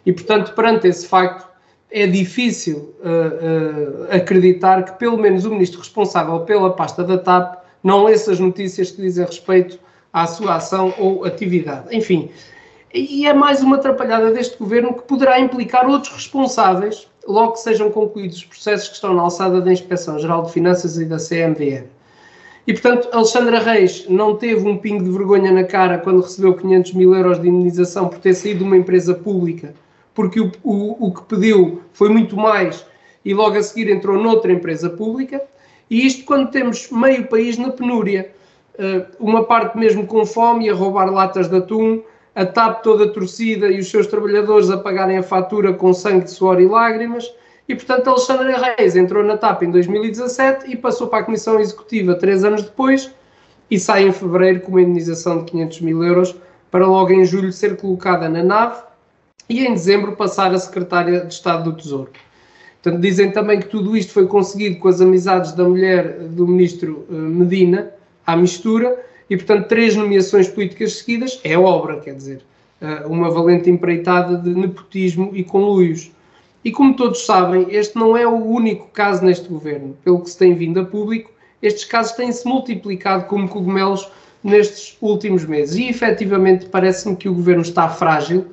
[0.07, 1.47] E, portanto, perante esse facto,
[1.91, 7.63] é difícil uh, uh, acreditar que pelo menos o ministro responsável pela pasta da TAP
[7.83, 9.77] não lê as notícias que dizem respeito
[10.11, 11.95] à sua ação ou atividade.
[11.95, 12.31] Enfim,
[12.93, 17.89] e é mais uma atrapalhada deste governo que poderá implicar outros responsáveis logo que sejam
[17.89, 21.87] concluídos os processos que estão na alçada da Inspeção Geral de Finanças e da CMVM.
[22.67, 26.93] E, portanto, Alexandra Reis não teve um pingo de vergonha na cara quando recebeu 500
[26.93, 29.73] mil euros de indenização por ter saído de uma empresa pública,
[30.13, 32.85] porque o, o, o que pediu foi muito mais
[33.25, 35.41] e logo a seguir entrou noutra empresa pública.
[35.89, 38.31] E isto quando temos meio país na penúria,
[38.77, 42.01] eh, uma parte mesmo com fome e a roubar latas de atum,
[42.35, 46.59] a TAP toda torcida e os seus trabalhadores a pagarem a fatura com sangue, suor
[46.59, 47.31] e lágrimas.
[47.67, 52.15] E, portanto, Alexandre Reis entrou na TAP em 2017 e passou para a Comissão Executiva
[52.15, 53.13] três anos depois
[53.69, 56.35] e sai em fevereiro com uma indenização de 500 mil euros
[56.69, 58.81] para logo em julho ser colocada na nave
[59.47, 62.09] e em dezembro passar a Secretária de Estado do Tesouro.
[62.81, 67.05] Portanto, dizem também que tudo isto foi conseguido com as amizades da mulher do ministro
[67.09, 67.91] eh, Medina,
[68.25, 72.41] à mistura, e, portanto, três nomeações políticas seguidas é obra, quer dizer,
[72.81, 76.11] eh, uma valente empreitada de nepotismo e conluios.
[76.65, 79.97] E como todos sabem, este não é o único caso neste governo.
[80.03, 84.09] Pelo que se tem vindo a público, estes casos têm-se multiplicado como cogumelos
[84.43, 85.77] nestes últimos meses.
[85.77, 88.47] E efetivamente parece-me que o governo está frágil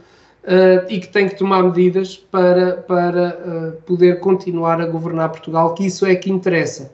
[0.45, 5.75] uh, e que tem que tomar medidas para, para uh, poder continuar a governar Portugal,
[5.75, 6.93] que isso é que interessa.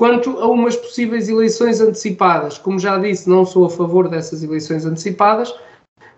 [0.00, 4.86] Quanto a umas possíveis eleições antecipadas, como já disse, não sou a favor dessas eleições
[4.86, 5.54] antecipadas,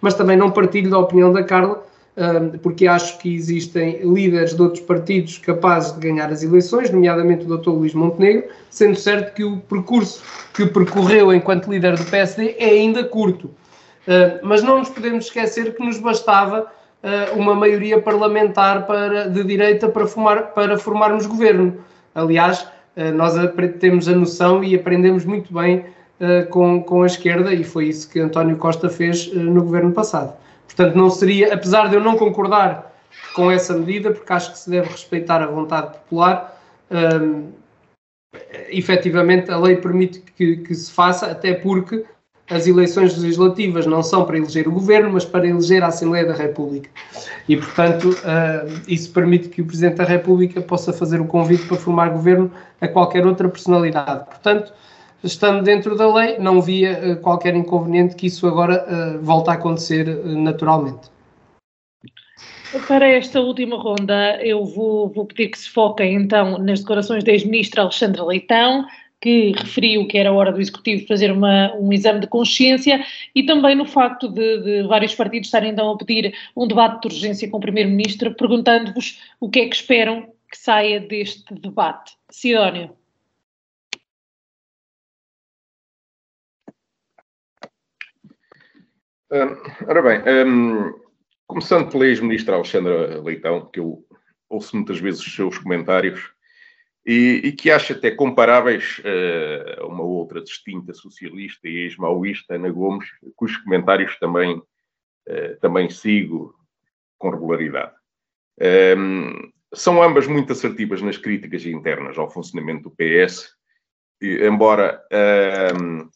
[0.00, 1.82] mas também não partilho da opinião da Carla,
[2.62, 7.58] porque acho que existem líderes de outros partidos capazes de ganhar as eleições, nomeadamente o
[7.58, 7.70] Dr.
[7.70, 10.22] Luís Montenegro, sendo certo que o percurso
[10.54, 13.50] que percorreu enquanto líder do PSD é ainda curto.
[14.44, 16.68] Mas não nos podemos esquecer que nos bastava
[17.34, 20.06] uma maioria parlamentar para, de direita para,
[20.42, 21.78] para formarmos governo.
[22.14, 22.64] Aliás,
[23.14, 23.34] nós
[23.80, 25.84] temos a noção e aprendemos muito bem
[26.20, 29.92] uh, com, com a esquerda e foi isso que António Costa fez uh, no governo
[29.92, 30.36] passado.
[30.66, 32.92] Portanto, não seria, apesar de eu não concordar
[33.34, 37.50] com essa medida, porque acho que se deve respeitar a vontade popular, um,
[38.68, 42.04] efetivamente a lei permite que, que se faça, até porque
[42.52, 46.34] as eleições legislativas não são para eleger o governo, mas para eleger a Assembleia da
[46.34, 46.90] República.
[47.48, 51.76] E, portanto, uh, isso permite que o Presidente da República possa fazer o convite para
[51.76, 52.50] formar governo
[52.80, 54.24] a qualquer outra personalidade.
[54.26, 54.72] Portanto,
[55.24, 59.54] estando dentro da lei, não via uh, qualquer inconveniente que isso agora uh, volte a
[59.54, 61.10] acontecer naturalmente.
[62.88, 67.30] Para esta última ronda, eu vou, vou pedir que se foquem então nas declarações da
[67.30, 68.86] ex-ministra Alexandra Leitão,
[69.22, 73.76] que referiu que era hora do Executivo fazer uma, um exame de consciência e também
[73.76, 77.58] no facto de, de, vários partidos estarem então a pedir um debate de urgência com
[77.58, 82.16] o Primeiro-Ministro, perguntando-vos o que é que esperam que saia deste debate.
[82.28, 82.90] Sidónio.
[89.30, 91.00] Um, ora bem, um,
[91.46, 94.04] começando pela ex-ministra Alexandra Leitão, que eu
[94.50, 96.31] ouço muitas vezes os seus comentários,
[97.04, 102.70] e, e, que acha até comparáveis uh, a uma outra distinta socialista e ex-maoísta, Ana
[102.70, 106.54] Gomes, cujos comentários também, uh, também sigo
[107.18, 107.92] com regularidade.
[108.60, 113.50] Um, ehm, são ambas muito assertivas nas críticas internas ao funcionamento do PS,
[114.20, 116.08] e, embora a um, ehm,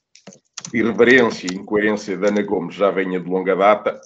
[0.73, 4.01] irreverência e incoerência de Ana Gomes já venha de longa data,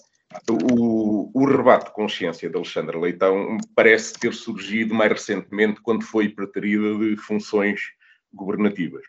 [0.49, 6.29] o, o rebate de consciência de Alexandre Leitão parece ter surgido mais recentemente quando foi
[6.29, 7.81] preterida de funções
[8.33, 9.05] governativas.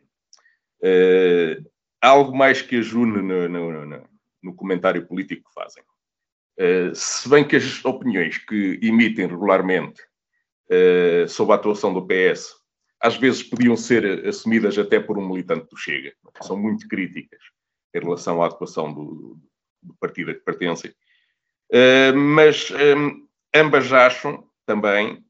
[0.81, 1.63] Uh,
[2.01, 4.09] algo mais que ajune no, no, no,
[4.41, 5.83] no, comentário político que fazem.
[6.59, 10.01] Uh, se bem que as opiniões que emitem regularmente
[10.71, 12.59] uh, sobre a atuação do PS
[12.99, 17.41] às vezes podiam ser assumidas até por um militante do Chega, são muito críticas
[17.95, 19.39] em relação à atuação do,
[19.81, 20.93] do partido a que pertencem.
[21.71, 25.23] Eh, mas um, ambas acham também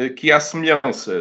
[0.00, 1.20] uh, que, à semelhança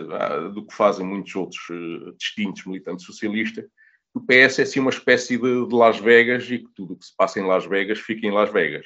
[0.51, 3.65] do que fazem muitos outros eh, distintos militantes socialistas,
[4.13, 7.05] o PS é assim uma espécie de, de, Las Vegas e que tudo o que
[7.05, 8.85] se passa em Las Vegas fica em Las Vegas.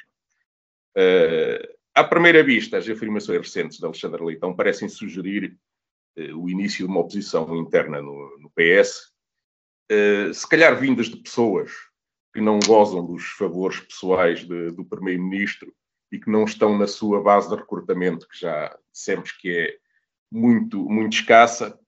[1.94, 5.56] à primeira vista, as afirmações recentes de Alexandre Leitão parecem sugerir
[6.34, 9.12] o início de uma oposição interna no, no PS,
[10.34, 11.72] se calhar vindas de pessoas
[12.38, 15.74] que não gozam dos favores pessoais de, do Primeiro-Ministro
[16.12, 19.76] e que não estão na sua base de recrutamento, que já dissemos que é
[20.32, 21.80] muito, muito escassa,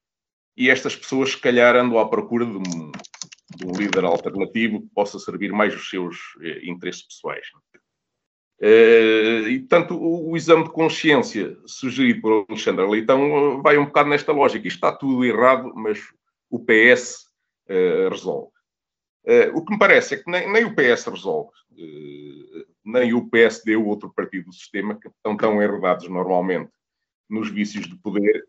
[0.58, 2.91] e estas pessoas, se calhar, andam à procura de um,
[3.58, 7.45] de um líder alternativo que possa servir mais os seus eh, interesses pessoais.
[8.60, 14.10] Uh, e, portanto, o, o, exame de consciência sugerido por Alexandre Leitão vai um bocado
[14.10, 14.68] nesta lógica.
[14.68, 16.00] Isto está tudo errado, mas
[16.50, 17.28] o PS
[17.70, 18.59] uh, resolve.
[19.30, 21.52] Uh, o que me parece é que nem, nem o PS resolve,
[22.84, 26.72] nem o PSD ou outro partido do sistema, que estão tão enredados normalmente
[27.30, 28.44] nos vícios de poder,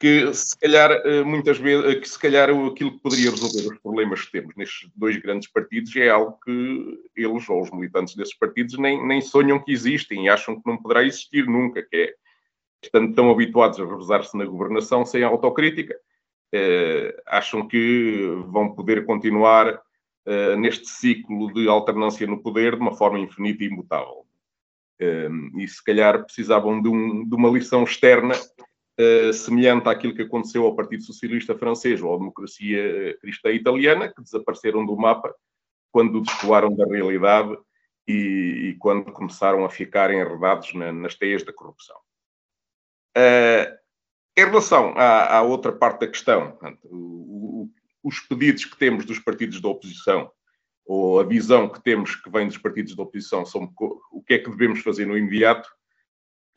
[0.00, 3.78] que se calhar, eh, muitas vezes, eh, que se calhar aquilo que poderia resolver os
[3.80, 8.34] problemas que temos nestes dois grandes partidos é algo que eles, ou os militantes desses
[8.34, 12.14] partidos, nem, nem sonham que existem e acham que não poderá existir nunca, que é,
[12.82, 15.94] estando tão habituados a revezar-se na governação sem autocrítica,
[16.52, 19.80] eh, acham que vão poder continuar
[20.26, 24.26] eh, neste ciclo de alternância no poder de uma forma infinita e imutável.
[24.98, 28.34] Eh, e se calhar precisavam de, um, de uma lição externa
[29.00, 34.20] Uh, semelhante àquilo que aconteceu ao Partido Socialista Francês ou à democracia cristã italiana, que
[34.20, 35.34] desapareceram do mapa
[35.90, 37.56] quando descoaram da realidade
[38.06, 41.96] e, e, quando começaram a ficar enredados na, nas teias da corrupção.
[43.16, 43.80] Uh,
[44.36, 47.39] em relação à, à, outra parte da questão, o,
[48.02, 50.30] os pedidos que temos dos partidos da oposição
[50.86, 53.70] ou a visão que temos que vem dos partidos da oposição sobre
[54.10, 55.68] o que é que devemos fazer no imediato,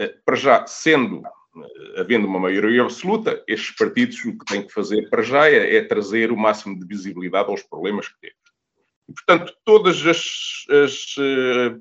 [0.01, 1.23] uh, para já, sendo
[1.97, 5.83] havendo uma maioria absoluta, estes partidos o que têm que fazer para já é, é
[5.83, 8.37] trazer o máximo de visibilidade aos problemas que temos.
[9.07, 11.77] E, portanto, todas as, as uh,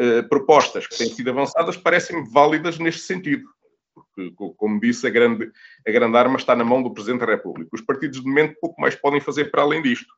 [0.00, 3.44] uh, propostas que têm sido avançadas parecem-me válidas neste sentido.
[3.94, 5.50] Porque, como disse, a grande,
[5.86, 7.70] a grande arma está na mão do Presidente da República.
[7.72, 10.12] Os partidos, de momento, pouco mais podem fazer para além disto.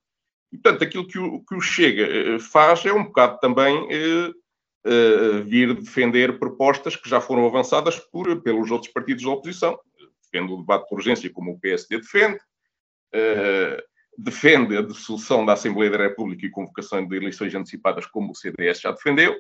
[0.53, 5.43] E, portanto, aquilo que o, que o Chega eh, faz é um bocado também uh,
[5.45, 9.79] vir defender propostas que já foram avançadas por, pelos outros partidos da oposição.
[10.23, 13.83] Defende o debate de urgência, como o PSD defende, uh,
[14.17, 18.81] defende a dissolução da Assembleia da República e convocação de eleições antecipadas, como o CDS
[18.81, 19.35] já defendeu,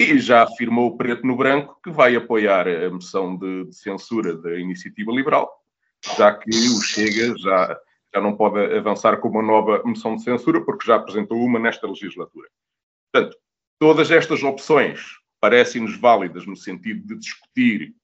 [0.00, 4.58] e já afirmou preto no branco que vai apoiar a moção de, de censura da
[4.58, 5.50] iniciativa liberal,
[6.16, 7.78] já que o Chega já,
[8.14, 11.86] já não pode avançar com uma nova moção de censura, porque já apresentou uma nesta
[11.86, 12.48] legislatura.
[13.12, 13.36] Portanto,
[13.78, 17.94] Todas estas opções parecem-nos válidas no sentido de discutir,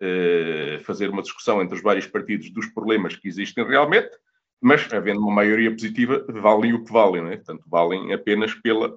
[0.00, 4.16] eh, fazer uma discussão entre os vários partidos dos problemas que existem realmente,
[4.60, 7.36] mas havendo uma maioria positiva, valem o que valem, né?
[7.36, 8.96] portanto, valem apenas pela,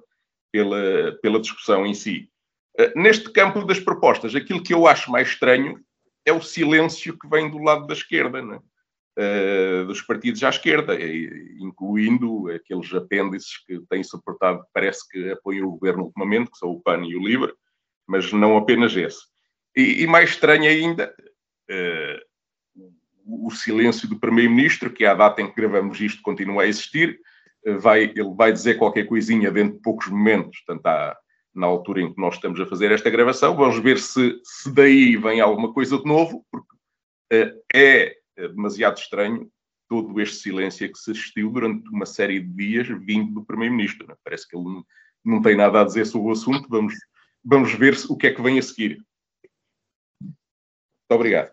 [0.52, 2.30] pela, pela discussão em si.
[2.78, 5.80] Eh, neste campo das propostas, aquilo que eu acho mais estranho
[6.24, 8.42] é o silêncio que vem do lado da esquerda.
[8.42, 8.58] Né?
[9.18, 10.96] uh, dos partidos à esquerda,
[11.58, 16.80] incluindo aqueles apêndices que têm suportado, parece que apoiam o governo ultimamente, que são o
[16.80, 17.52] PAN e o LIBRE,
[18.06, 19.20] mas não apenas esse.
[19.76, 21.14] E, e mais estranho ainda,
[21.70, 22.28] uh,
[23.26, 27.20] o silêncio do Primeiro-Ministro, que à data em que gravamos isto continua a existir,
[27.80, 31.16] vai, ele vai dizer qualquer coisinha dentro de poucos momentos, portanto, há,
[31.58, 33.56] na altura em que nós estamos a fazer esta gravação.
[33.56, 36.74] Vamos ver se, se daí vem alguma coisa de novo, porque
[37.32, 39.50] uh, é é demasiado estranho
[39.88, 44.06] todo este silêncio que se assistiu durante uma série de dias vindo do Primeiro-Ministro.
[44.06, 44.14] Né?
[44.22, 44.84] Parece que ele não,
[45.24, 46.68] não, tem nada a dizer sobre o assunto.
[46.68, 46.94] Vamos,
[47.44, 49.02] vamos ver o que é que vem a seguir.
[50.22, 50.34] Muito
[51.10, 51.52] obrigado.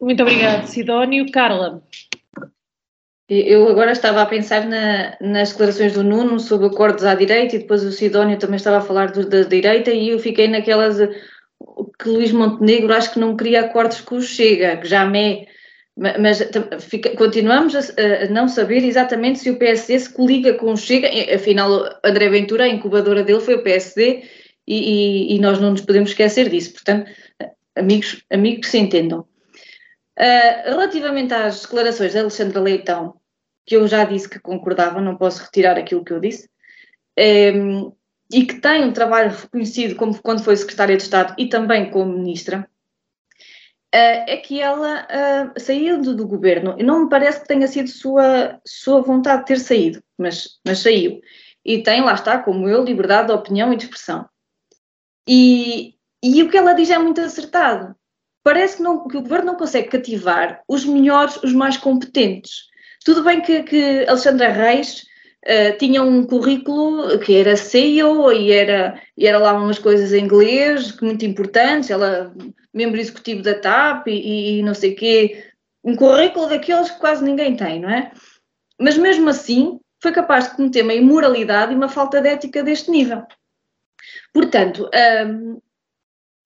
[0.00, 1.30] Muito obrigado, Sidónio.
[1.30, 1.82] Carla.
[3.30, 7.60] Eu agora estava a pensar na, nas declarações do Nuno sobre acordos à direita e
[7.60, 12.08] depois o Sidónio também estava a falar do, da direita e eu fiquei naquelas que
[12.08, 15.46] Luís Montenegro acho que não queria acordos com o Chega, que já me
[15.96, 16.38] mas
[16.80, 21.08] fica, continuamos a, a, não saber exatamente se o PSD se coliga com o Chega,
[21.32, 24.24] afinal André Ventura, a incubadora dele foi o PSD
[24.66, 27.08] e, e, e nós não nos podemos esquecer disso, portanto,
[27.76, 29.20] amigos, amigos que se entendam.
[30.18, 33.19] Uh, relativamente às declarações de Alexandre Leitão,
[33.70, 36.50] que eu já disse que concordava, não posso retirar aquilo que eu disse,
[37.54, 37.92] um,
[38.32, 42.12] e que tem um trabalho reconhecido como quando foi secretária de Estado e também como
[42.12, 42.68] ministra,
[43.92, 48.60] Uh, é que ela uh, saiu do, governo não me parece que tenha sido sua,
[48.64, 51.20] sua vontade de ter saído, mas, mas saiu.
[51.64, 54.28] E tem, lá está, como eu, liberdade de opinião e de expressão.
[55.26, 57.96] E, e o que ela diz é muito acertado.
[58.44, 62.69] Parece que, não, que o governo não consegue cativar os melhores, os mais competentes.
[63.04, 65.06] Tudo bem que, que Alexandra Reis
[65.46, 70.24] uh, tinha um currículo que era CEO e era, e era lá umas coisas em
[70.24, 72.34] inglês muito importantes, ela
[72.72, 75.44] membro executivo da TAP e, e não sei quê,
[75.82, 78.12] um currículo daqueles que quase ninguém tem, não é?
[78.78, 82.90] Mas mesmo assim foi capaz de cometer uma imoralidade e uma falta de ética deste
[82.90, 83.22] nível.
[84.32, 84.88] Portanto,
[85.26, 85.60] hum,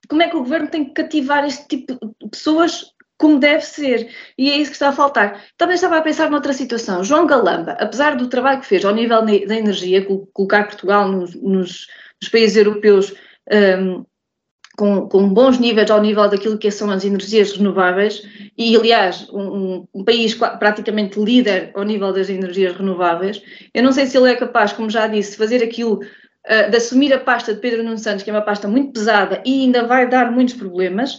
[0.09, 2.94] como é que o governo tem que cativar este tipo de pessoas
[3.25, 4.11] como deve ser?
[4.37, 5.43] E é isso que está a faltar.
[5.57, 7.03] Também estava a pensar noutra situação.
[7.03, 11.87] João Galamba, apesar do trabalho que fez ao nível da energia, colocar Portugal nos, nos,
[12.21, 13.15] nos países europeus
[13.81, 14.05] um,
[14.77, 19.87] com, com, bons níveis ao nível daquilo que são as energias renováveis e, aliás, um,
[19.95, 23.43] um, país praticamente líder ao nível das energias renováveis.
[23.73, 27.11] Eu não sei se ele é capaz, como já disse, fazer aquilo, uh, de assumir
[27.15, 30.07] a pasta de Pedro Nuno Santos, que é uma pasta muito pesada e ainda vai
[30.11, 31.17] dar muitos problemas,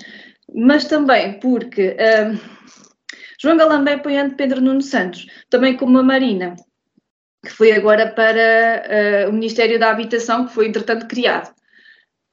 [0.53, 2.39] mas também porque uh,
[3.39, 6.55] João Galambé apoiando Pedro Nuno Santos, também como a Marina,
[7.45, 11.53] que foi agora para uh, o Ministério da Habitação, que foi entretanto criado.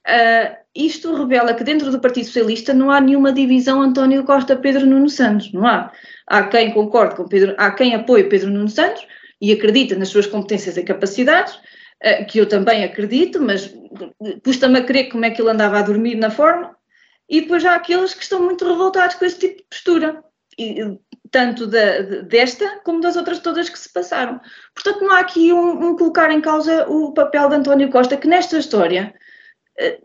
[0.07, 5.09] Uh, isto revela que dentro do Partido Socialista não há nenhuma divisão António Costa-Pedro Nuno
[5.09, 5.91] Santos, não há.
[6.27, 9.05] Há quem concorde com Pedro, há quem apoie Pedro Nuno Santos
[9.39, 13.73] e acredita nas suas competências e capacidades, uh, que eu também acredito, mas
[14.43, 16.72] custa-me a crer como é que ele andava a dormir na forma,
[17.33, 20.23] e depois há aqueles que estão muito revoltados com esse tipo de postura,
[20.55, 20.99] e,
[21.31, 24.39] tanto da, desta como das outras todas que se passaram.
[24.75, 28.27] Portanto, não há aqui um, um colocar em causa o papel de António Costa, que
[28.27, 29.15] nesta história
[29.79, 29.99] eh,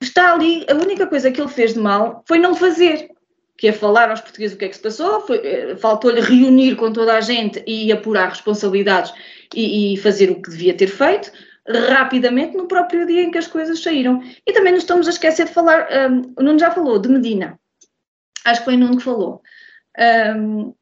[0.00, 3.10] está ali, a única coisa que ele fez de mal foi não fazer,
[3.56, 6.92] que é falar aos portugueses o que é que se passou, eh, faltou-lhe reunir com
[6.92, 9.12] toda a gente e apurar responsabilidades
[9.52, 11.32] e, e, fazer o que devia ter feito
[11.68, 14.22] rapidamente no próprio dia em que as coisas saíram.
[14.46, 17.58] E também nos estamos a esquecer de falar, um, o Nuno já falou, de Medina.
[18.44, 19.42] Acho que foi o Nuno que falou.
[20.36, 20.74] Um,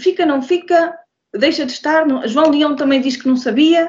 [0.00, 0.98] fica, não fica,
[1.32, 2.06] deixa de estar.
[2.06, 3.86] Não, João Leão também diz que não sabia.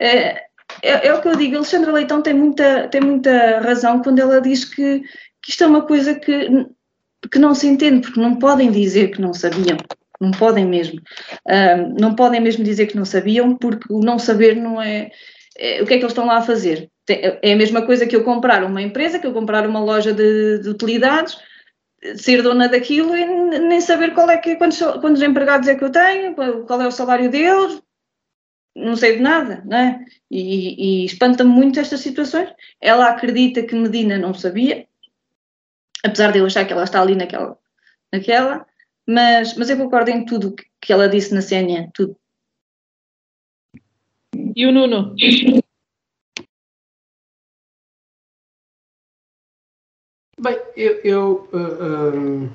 [0.00, 0.46] Uh,
[0.82, 4.40] é, é, o que eu digo, Alexandra Leitão tem muita, tem muita razão quando ela
[4.40, 5.00] diz que,
[5.40, 6.66] que isto é uma coisa que,
[7.30, 9.76] que não se entende, porque não podem dizer que não sabiam,
[10.20, 11.00] não podem mesmo.
[12.00, 15.12] não podem mesmo dizer que não sabiam, porque o não saber não é,
[15.58, 16.90] é, O que é que eles estão lá a fazer?
[17.08, 20.58] É a mesma coisa que eu comprar uma empresa, que eu comprar uma loja de,
[20.58, 21.38] de utilidades,
[22.16, 23.24] ser dona daquilo e
[23.60, 26.92] nem saber qual é que, quantos, quantos empregados é que eu tenho, qual é o
[26.92, 27.80] salário deles,
[28.74, 30.04] não sei de nada, não é?
[30.30, 32.52] E, e espanta-me muito estas situações.
[32.80, 34.86] Ela acredita que Medina não sabia,
[36.04, 37.56] apesar de eu achar que ela está ali naquela,
[38.12, 38.66] naquela
[39.06, 42.16] mas, mas eu concordo em tudo que ela disse na CNN, tudo.
[44.56, 45.14] E o Nuno?
[50.40, 52.48] Bem, eu, eu uh,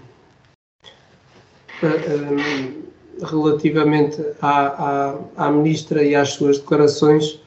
[1.83, 7.39] uh, relativamente à, à, à ministra e às suas declarações,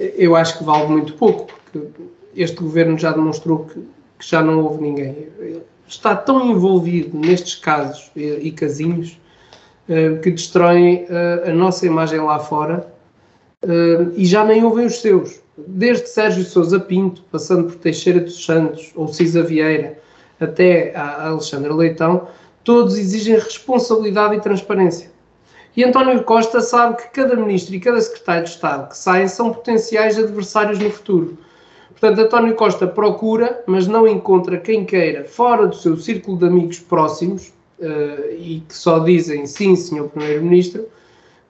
[0.00, 1.88] eu acho que vale muito pouco, porque
[2.34, 3.78] este governo já demonstrou que,
[4.18, 5.28] que já não houve ninguém.
[5.86, 9.20] Está tão envolvido nestes casos e, e casinhos
[9.86, 11.06] que destroem
[11.46, 12.93] a nossa imagem lá fora
[13.64, 15.40] uh, e já nem ouvem os seus.
[15.56, 19.98] Desde Sérgio Sousa Pinto, passando por Teixeira dos Santos ou Cisa Vieira,
[20.40, 22.28] até a Alexandre Leitão,
[22.62, 25.12] todos exigem responsabilidade e transparência.
[25.76, 29.52] E António Costa sabe que cada ministro e cada secretário de Estado que saem são
[29.52, 31.36] potenciais adversários no futuro.
[31.90, 36.78] Portanto, António Costa procura, mas não encontra quem queira, fora do seu círculo de amigos
[36.78, 40.86] próximos, uh, e que só dizem sim, senhor Primeiro-Ministro,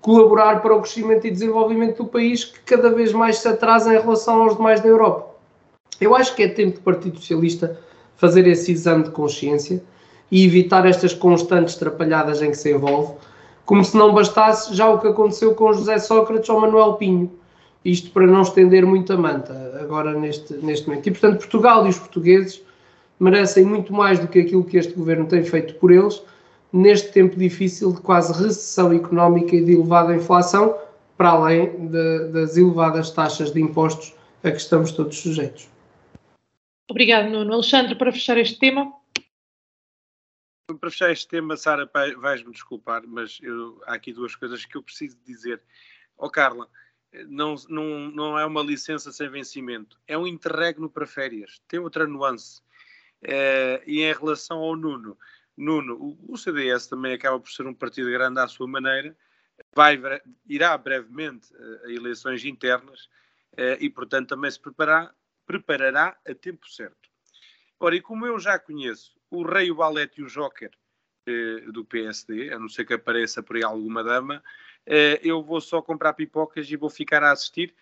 [0.04, 3.98] colaborar para o crescimento e desenvolvimento do país que cada vez mais se atrasa em
[3.98, 5.30] relação aos demais da Europa.
[5.98, 7.80] Eu acho que é tempo do Partido Socialista
[8.18, 9.82] fazer esse exame de consciência
[10.30, 13.14] e evitar estas constantes trapalhadas em que se envolve,
[13.64, 17.32] como se não bastasse já o que aconteceu com José Sócrates ou Manuel Pinho.
[17.82, 21.06] Isto para não estender muito a manta agora neste, neste momento.
[21.06, 22.62] E, portanto, Portugal e os portugueses
[23.18, 26.22] merecem muito mais do que aquilo que este governo tem feito por eles
[26.74, 30.76] neste tempo difícil de quase recessão económica e de elevada inflação,
[31.16, 34.12] para além de, das elevadas taxas de impostos
[34.42, 35.68] a que estamos todos sujeitos.
[36.90, 37.54] Obrigado, Nuno.
[37.54, 38.92] Alexandre, para fechar este tema.
[40.80, 44.82] Para fechar este tema, Sara, vais-me desculpar, mas eu, há aqui duas coisas que eu
[44.82, 45.62] preciso dizer.
[46.18, 46.68] Ó oh, Carla,
[47.28, 51.62] não, não, não é uma licença sem vencimento, é um interregno para férias.
[51.68, 52.62] Tem outra nuance.
[53.22, 55.16] É, e em relação ao Nuno,
[55.56, 59.16] Nuno, o, CDS também acaba por ser um partido grande à sua maneira,
[59.74, 60.00] vai,
[60.48, 61.48] irá brevemente
[61.84, 63.08] a eleições internas
[63.56, 65.14] é, e, portanto, também se preparar,
[65.46, 67.08] preparará a tempo certo.
[67.78, 70.70] Ora, e como eu já conheço o Rei, o Balete e o Joker
[71.26, 74.42] eh, do PSD, a não ser que apareça por aí alguma dama,
[74.86, 77.74] eh, eu vou só comprar pipocas e vou ficar a assistir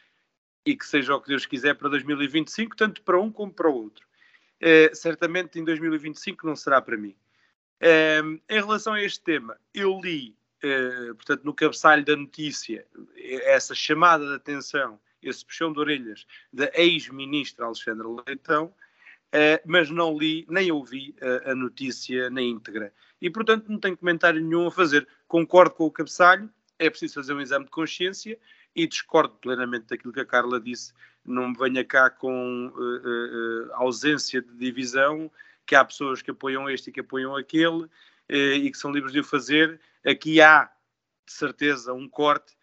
[0.64, 3.74] e que seja o que Deus quiser para 2025, tanto para um como para o
[3.74, 4.06] outro.
[4.60, 7.16] Eh, certamente em 2025 não será para mim.
[7.84, 13.74] Eh, em relação a este tema, eu li, eh, portanto, no cabeçalho da notícia, essa
[13.74, 18.72] chamada de atenção, esse puxão de orelhas da ex-ministra Alexandra Leitão,
[19.34, 22.92] Uh, mas não li nem ouvi uh, a notícia na íntegra.
[23.18, 25.08] E, portanto, não tenho comentário nenhum a fazer.
[25.26, 28.38] Concordo com o cabeçalho, é preciso fazer um exame de consciência
[28.76, 30.92] e discordo plenamente daquilo que a Carla disse.
[31.24, 35.30] Não me venha cá com uh, uh, ausência de divisão,
[35.66, 37.88] que há pessoas que apoiam este e que apoiam aquele
[38.28, 39.80] e que são livres de o fazer.
[40.04, 40.70] Aqui há,
[41.26, 42.54] de certeza, um corte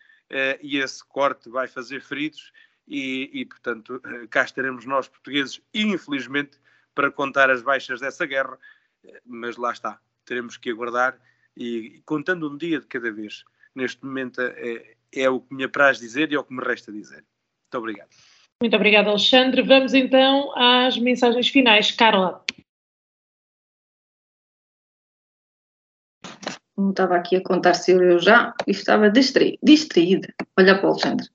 [0.62, 2.52] e esse corte vai fazer feridos
[2.88, 6.58] e, e, portanto, cá estaremos nós portugueses, infelizmente,
[6.96, 8.58] para contar as baixas dessa guerra,
[9.26, 11.20] mas lá está, teremos que aguardar
[11.56, 13.44] e contando um dia de cada vez.
[13.76, 16.92] Neste momento é, é o que me apraz dizer e é o que me resta
[16.92, 17.24] dizer.
[17.64, 18.10] Muito obrigado.
[18.62, 19.62] Muito obrigado, Alexandre.
[19.62, 21.92] Vamos então às mensagens finais.
[21.92, 22.44] Carla.
[26.80, 30.34] Não estava aqui a contar se eu já e estava distraída.
[30.58, 31.28] Olha para o Alexandre.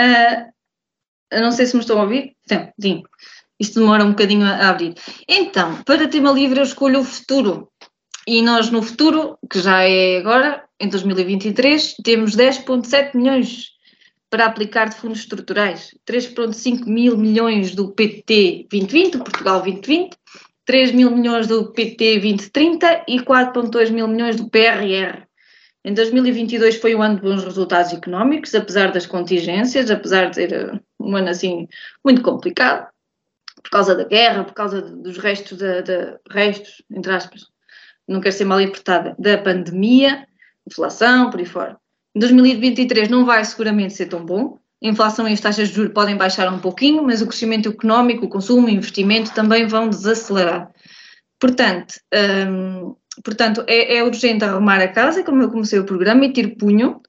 [0.00, 2.34] Uh, não sei se me estão a ouvir.
[2.80, 3.02] Sim.
[3.60, 4.94] Isto demora um bocadinho a abrir.
[5.28, 7.70] Então, para tema livre, eu escolho o futuro.
[8.26, 13.72] E nós, no futuro, que já é agora, em 2023, temos 10,7 milhões
[14.30, 20.16] para aplicar de fundos estruturais, 3,5 mil milhões do PT 2020, Portugal 2020,
[20.72, 25.22] 3 mil milhões do PT 2030 e 4,2 mil milhões do PRR.
[25.84, 30.72] Em 2022 foi um ano de bons resultados económicos, apesar das contingências, apesar de ser
[30.72, 31.68] uh, um ano assim
[32.02, 32.88] muito complicado,
[33.62, 37.42] por causa da guerra, por causa dos restos, da, restos, entre aspas,
[38.08, 40.26] não quero ser mal interpretada, da pandemia,
[40.66, 41.76] inflação, por aí fora.
[42.16, 44.58] Em 2023 não vai seguramente ser tão bom.
[44.82, 48.28] Inflação e as taxas de juros podem baixar um pouquinho, mas o crescimento económico, o
[48.28, 50.70] consumo, o investimento também vão desacelerar.
[51.38, 51.94] Portanto,
[52.48, 56.56] hum, portanto é, é, urgente arrumar a casa, como eu comecei o programa, e ter
[56.56, 57.00] punho,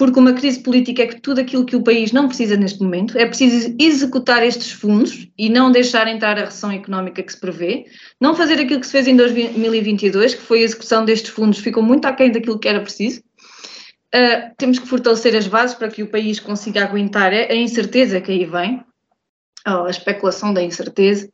[0.00, 3.18] porque uma crise política é que tudo aquilo que o país não precisa neste momento,
[3.18, 7.84] é preciso executar estes fundos e não deixar entrar a recessão económica que se prevê,
[8.18, 11.82] não fazer aquilo que se fez em 2022, que foi a execução destes fundos, ficou
[11.82, 13.22] muito aquém daquilo que era preciso.
[14.14, 18.32] Uh, temos que fortalecer as bases para que o país consiga aguentar a incerteza que
[18.32, 18.84] aí vem,
[19.64, 21.30] a especulação da incerteza.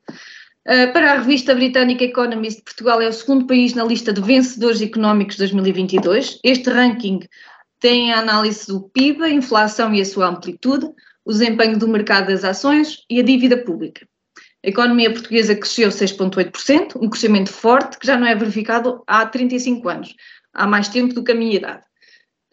[0.66, 4.82] Uh, para a revista britânica Economist, Portugal é o segundo país na lista de vencedores
[4.82, 6.38] económicos de 2022.
[6.44, 7.20] Este ranking
[7.80, 10.86] tem a análise do PIB, a inflação e a sua amplitude,
[11.24, 14.06] o desempenho do mercado das ações e a dívida pública.
[14.64, 19.88] A economia portuguesa cresceu 6,8%, um crescimento forte que já não é verificado há 35
[19.88, 20.14] anos,
[20.52, 21.85] há mais tempo do que a minha idade.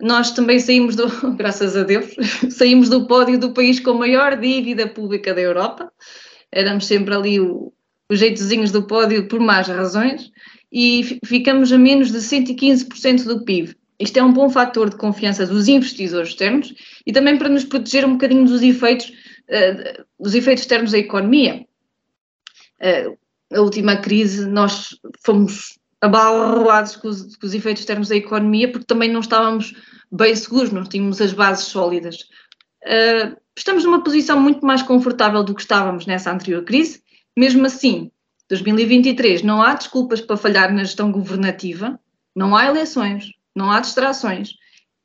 [0.04, 2.14] Nós também saímos do, graças a Deus,
[2.52, 5.90] saímos do pódio do país com maior dívida pública da Europa.
[6.52, 7.72] Éramos sempre ali o,
[8.12, 10.30] os jeitozinhos do pódio por más razões
[10.70, 13.76] e ficamos a menos de 115% do PIB.
[13.98, 16.74] Isto é um bom fator de confiança dos investidores externos
[17.08, 21.66] e também para nos proteger um bocadinho dos efeitos, uh, dos efeitos externos da economia.
[22.82, 23.18] Uh,
[23.56, 28.86] a última crise, nós fomos abalroados com os, com os, efeitos externos da economia porque
[28.86, 29.74] também não estávamos
[30.14, 32.18] bem seguros, não tínhamos as bases sólidas.
[32.84, 37.02] Uh, estamos numa posição muito mais confortável do que estávamos nessa anterior crise.
[37.36, 38.12] Mesmo assim,
[38.48, 42.00] 2023 não há desculpas para falhar na gestão governativa,
[42.36, 44.52] não há eleições, não há distrações.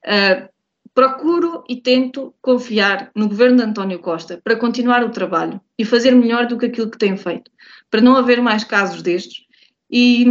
[0.04, 0.48] Uh,
[0.92, 6.10] procuro e tento confiar no governo de António Costa para continuar o trabalho e fazer
[6.10, 7.50] melhor do que aquilo que tem feito,
[7.90, 9.47] para não haver mais casos destes
[9.90, 10.24] e,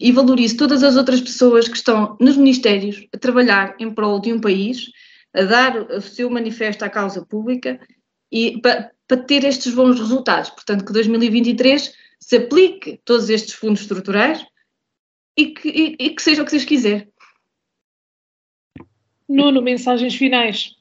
[0.00, 4.32] e valorizo todas as outras pessoas que estão nos ministérios a trabalhar em prol de
[4.32, 4.90] um país,
[5.32, 7.80] a dar o seu manifesto à causa pública
[8.30, 10.50] e para, para ter estes bons resultados.
[10.50, 14.44] Portanto, que 2023 se aplique todos estes fundos estruturais
[15.36, 17.08] e que, e, e que seja o que Deus quiser.
[19.28, 20.76] Nuno, mensagens finais.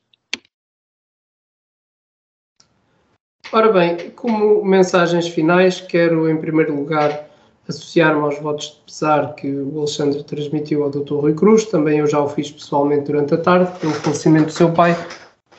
[3.51, 7.32] Ora bem, como mensagens finais, quero em primeiro lugar
[7.67, 11.15] associar-me aos votos de pesar que o Alexandre transmitiu ao Dr.
[11.15, 14.71] Rui Cruz, também eu já o fiz pessoalmente durante a tarde, pelo falecimento do seu
[14.71, 14.95] pai,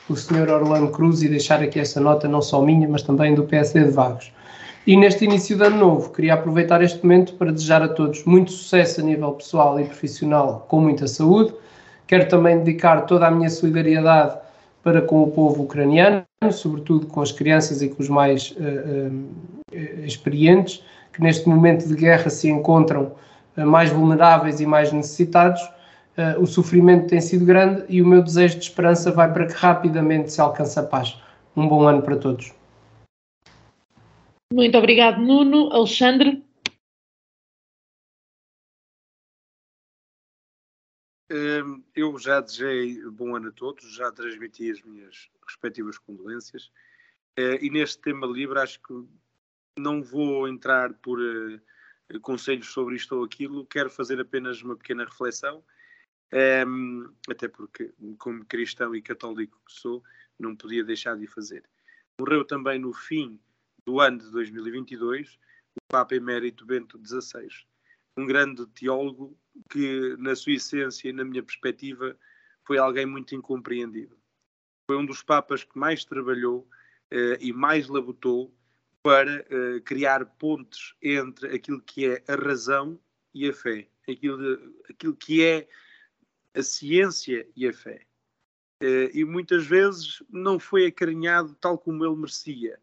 [0.09, 0.49] o Sr.
[0.49, 3.91] Orlando Cruz, e deixar aqui essa nota não só minha, mas também do PSD de
[3.91, 4.31] Vagos.
[4.85, 8.51] E neste início de ano novo, queria aproveitar este momento para desejar a todos muito
[8.51, 11.53] sucesso a nível pessoal e profissional, com muita saúde,
[12.07, 14.37] Quero também dedicar toda a minha solidariedade
[14.83, 20.05] para com o povo ucraniano, sobretudo com as crianças e com os mais uh, uh,
[20.05, 20.83] experientes,
[21.15, 23.15] que neste momento de guerra se encontram
[23.57, 25.61] uh, mais vulneráveis e mais necessitados.
[26.39, 30.31] o sofrimento tem sido grande e o meu desejo de esperança vai para que rapidamente
[30.31, 31.21] se alcance a paz.
[31.57, 32.53] Um bom ano para todos.
[34.53, 35.71] Muito obrigado, Nuno.
[35.73, 36.45] Alexandre?
[41.31, 46.71] Hum, eu já desejei bom ano a todos, já transmiti as minhas respectivas condolências.
[47.37, 48.93] Eh, e neste tema livre, acho que
[49.77, 55.05] não vou entrar por eh, conselhos sobre isto ou aquilo, quero fazer apenas uma pequena
[55.05, 55.63] reflexão
[56.33, 60.03] Um, até porque, como cristão e católico que sou,
[60.39, 61.63] não podia deixar de fazer.
[62.19, 63.39] Morreu também no fim
[63.85, 65.37] do ano de 2022
[65.77, 67.47] o Papa Emérito Bento XVI,
[68.17, 69.37] um grande teólogo
[69.69, 72.17] que, na sua essência e na minha perspectiva,
[72.65, 74.17] foi alguém muito incompreendido.
[74.89, 76.67] Foi um dos papas que mais trabalhou
[77.13, 78.53] uh, e mais labutou
[79.05, 82.99] para uh, criar pontes entre aquilo que é a razão
[83.35, 85.67] e a fé, aquilo, aquilo que é
[86.55, 88.03] a ciência e a fé.
[88.81, 92.79] Uh, e muitas vezes não foi acarinhado tal como ele merecia.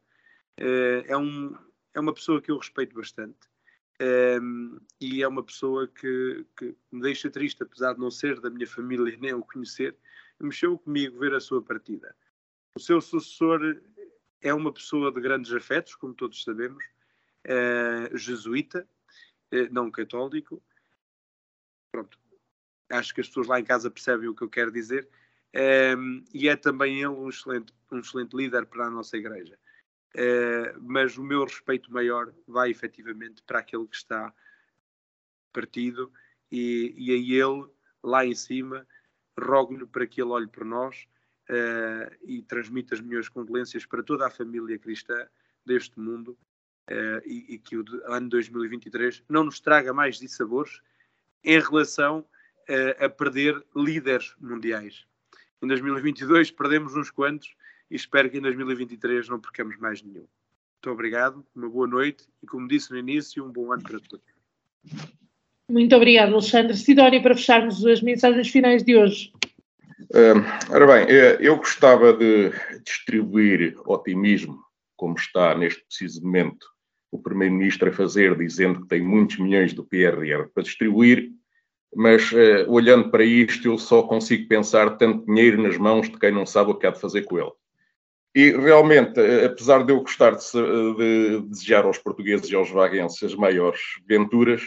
[0.60, 1.58] Uh, é, um,
[1.92, 3.40] é uma pessoa que eu respeito bastante.
[4.40, 8.48] Um, e é uma pessoa que, que, me deixa triste, apesar de não ser da
[8.48, 9.96] minha família nem o conhecer,
[10.38, 12.14] mexeu comigo ver a sua partida.
[12.76, 13.82] O seu sucessor
[14.42, 16.84] é uma pessoa de grandes afetos, como todos sabemos,
[17.46, 18.86] uh, jesuíta,
[19.52, 20.62] uh, não católico.
[21.90, 22.18] Pronto,
[22.90, 25.08] acho que as pessoas lá em casa percebem o que eu quero dizer.
[25.96, 29.58] Um, e é também ele um excelente, um excelente líder para a nossa igreja.
[30.14, 34.32] Uh, mas o meu respeito maior vai efetivamente para aquele que está
[35.52, 36.12] partido
[36.50, 37.66] e, e a ele,
[38.02, 38.86] lá em cima,
[39.38, 41.06] rogo-lhe para que ele olhe por nós
[41.50, 45.26] uh, e transmita as minhas condolências para toda a família cristã
[45.64, 46.36] deste mundo
[46.90, 50.80] uh, e, e, que o ano 2023 não nos traga mais dissabores
[51.44, 52.24] em relação
[53.00, 55.04] a perder líderes mundiais.
[55.60, 57.56] Em 2022 perdemos uns quantos
[57.90, 60.26] e espero que em 2023 não percamos mais nenhum.
[60.84, 64.24] Muito obrigado, uma boa noite e, como disse no início, um bom ano para todos.
[65.68, 66.76] Muito obrigado, Alexandre.
[66.76, 69.32] Sidónia, para fecharmos as mensagens finais de hoje.
[70.12, 72.50] Uh, ora bem, eh, eu gostava de
[72.84, 74.62] distribuir otimismo,
[74.94, 76.66] como está neste preciso momento
[77.10, 81.30] o Primeiro-Ministro a fazer, dizendo que tem muitos milhões do PRR para distribuir,
[81.94, 86.30] mas uh, olhando para isto, eu só consigo pensar tanto dinheiro nas mãos de quem
[86.30, 87.52] não sabe o que há de fazer com ele.
[88.34, 93.34] E realmente, apesar de eu gostar de, de desejar aos portugueses e aos vaguenses as
[93.34, 94.62] maiores venturas,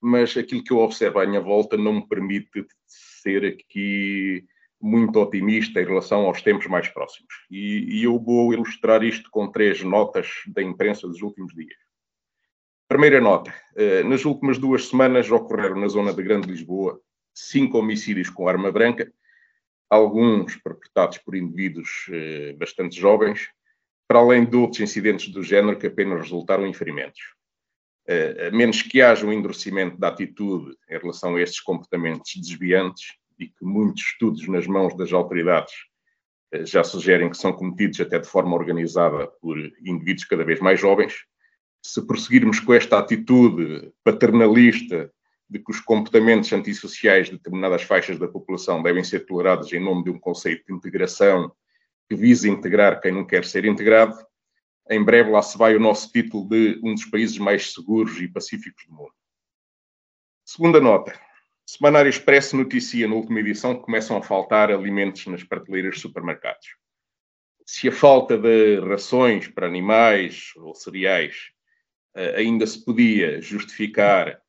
[0.00, 4.44] mas aquilo que eu observo à minha volta não me permite ser aqui
[4.80, 7.32] muito otimista em relação aos tempos mais próximos.
[7.50, 11.78] E, e eu vou ilustrar isto com três notas da imprensa dos últimos dias.
[12.88, 17.00] Primeira nota: eh, nas últimas duas semanas ocorreram na zona de Grande Lisboa
[17.34, 19.12] cinco homicídios com arma branca
[19.90, 23.48] alguns perpetrados por indivíduos eh, bastante jovens,
[24.06, 27.20] para além de outros incidentes do género que apenas resultaram em ferimentos.
[28.06, 33.19] Eh, a menos que haja um endurecimento da atitude em relação a estes comportamentos desviantes
[33.40, 35.72] e que muitos estudos nas mãos das autoridades
[36.52, 40.78] eh, já sugerem que são cometidos até de forma organizada por indivíduos cada vez mais
[40.78, 41.24] jovens,
[41.82, 45.10] se prosseguirmos com esta atitude paternalista
[45.48, 50.04] de que os comportamentos antissociais de determinadas faixas da população devem ser tolerados em nome
[50.04, 51.50] de um conceito de integração
[52.08, 54.14] que visa integrar quem não quer ser integrado,
[54.90, 58.28] em breve lá se vai o nosso título de um dos países mais seguros e
[58.28, 59.14] pacíficos do mundo.
[60.44, 61.29] Segunda nota.
[61.72, 66.66] Semanário Expresso noticia na última edição que começam a faltar alimentos nas prateleiras dos supermercados.
[67.64, 71.52] Se a falta de rações para animais ou cereais
[72.16, 74.42] eh, ainda se podia justificar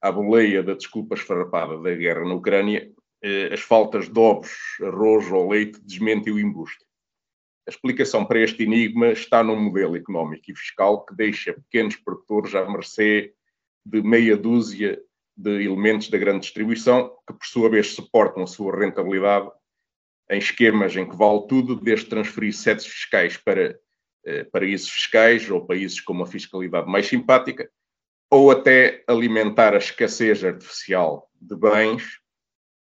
[0.00, 5.30] à boleia da desculpa esfarrapada da guerra na Ucrânia, eh, as faltas de ovos, arroz
[5.30, 6.82] ou leite desmentem o embuste.
[7.68, 12.54] A explicação para este enigma está num modelo económico e fiscal que deixa pequenos produtores
[12.54, 13.34] à mercê
[13.84, 14.98] de meia dúzia
[15.36, 19.50] de elementos da grande distribuição, que por sua vez suportam a sua rentabilidade
[20.30, 23.78] em esquemas em que vale tudo, desde transferir setes fiscais para
[24.24, 27.70] eh, paraísos fiscais ou países com uma fiscalidade mais simpática,
[28.30, 32.20] ou até alimentar a escassez artificial de bens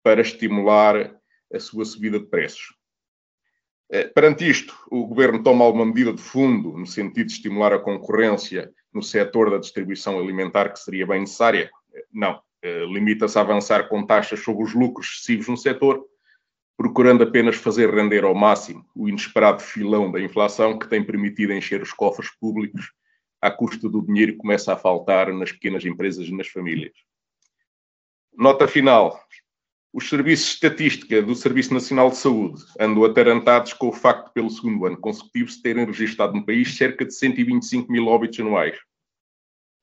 [0.03, 1.13] para estimular
[1.53, 2.73] a sua subida de preços.
[3.91, 7.79] Eh, perante isto, o governo toma alguma medida de fundo no sentido de estimular a
[7.79, 11.69] concorrência no setor da distribuição alimentar que seria bem necessária?
[12.11, 12.41] Não.
[12.61, 16.05] Eh, limita-se a avançar com taxas sobre os lucros excessivos no setor,
[16.77, 21.81] procurando apenas fazer render ao máximo o inesperado filão da inflação que tem permitido encher
[21.81, 22.91] os cofres públicos
[23.41, 26.93] à custa do dinheiro que começa a faltar nas pequenas empresas e nas famílias.
[28.37, 29.19] Nota final.
[29.93, 34.49] Os serviços de estatística do Serviço Nacional de Saúde andam atarantados com o facto, pelo
[34.49, 38.77] segundo ano consecutivo, se terem registrado no país cerca de 125 mil óbitos anuais.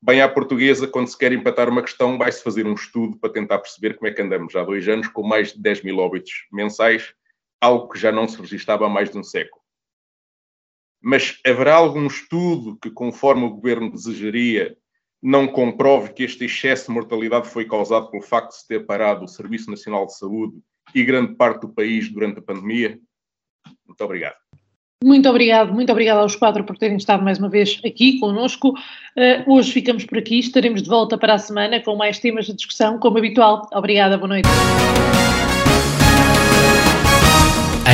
[0.01, 3.59] Bem à portuguesa, quando se quer empatar uma questão, vai-se fazer um estudo para tentar
[3.59, 7.15] perceber como é que andamos há dois anos com mais de 10 mil óbitos mensais,
[7.61, 9.61] algo que já não se registava há mais de um século.
[11.03, 14.77] Mas haverá algum estudo que, conforme o governo desejaria,
[15.21, 19.25] não comprove que este excesso de mortalidade foi causado pelo facto de se ter parado
[19.25, 20.61] o Serviço Nacional de Saúde
[20.95, 23.01] e grande parte do país durante a pandemia?
[23.85, 24.37] Muito obrigado.
[25.03, 28.71] Muito obrigado, muito obrigado aos quatro por terem estado mais uma vez aqui conosco.
[28.71, 32.53] Uh, hoje ficamos por aqui, estaremos de volta para a semana com mais temas de
[32.53, 33.69] discussão, como habitual.
[33.73, 34.49] Obrigada, boa noite.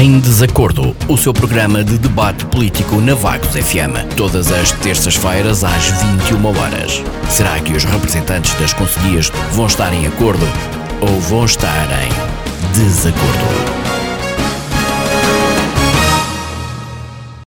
[0.00, 5.84] Em Desacordo, o seu programa de debate político na Vagos FM, todas as terças-feiras às
[6.02, 7.02] 21 horas.
[7.28, 10.46] Será que os representantes das conselhias vão estar em acordo
[11.02, 13.83] ou vão estar em desacordo?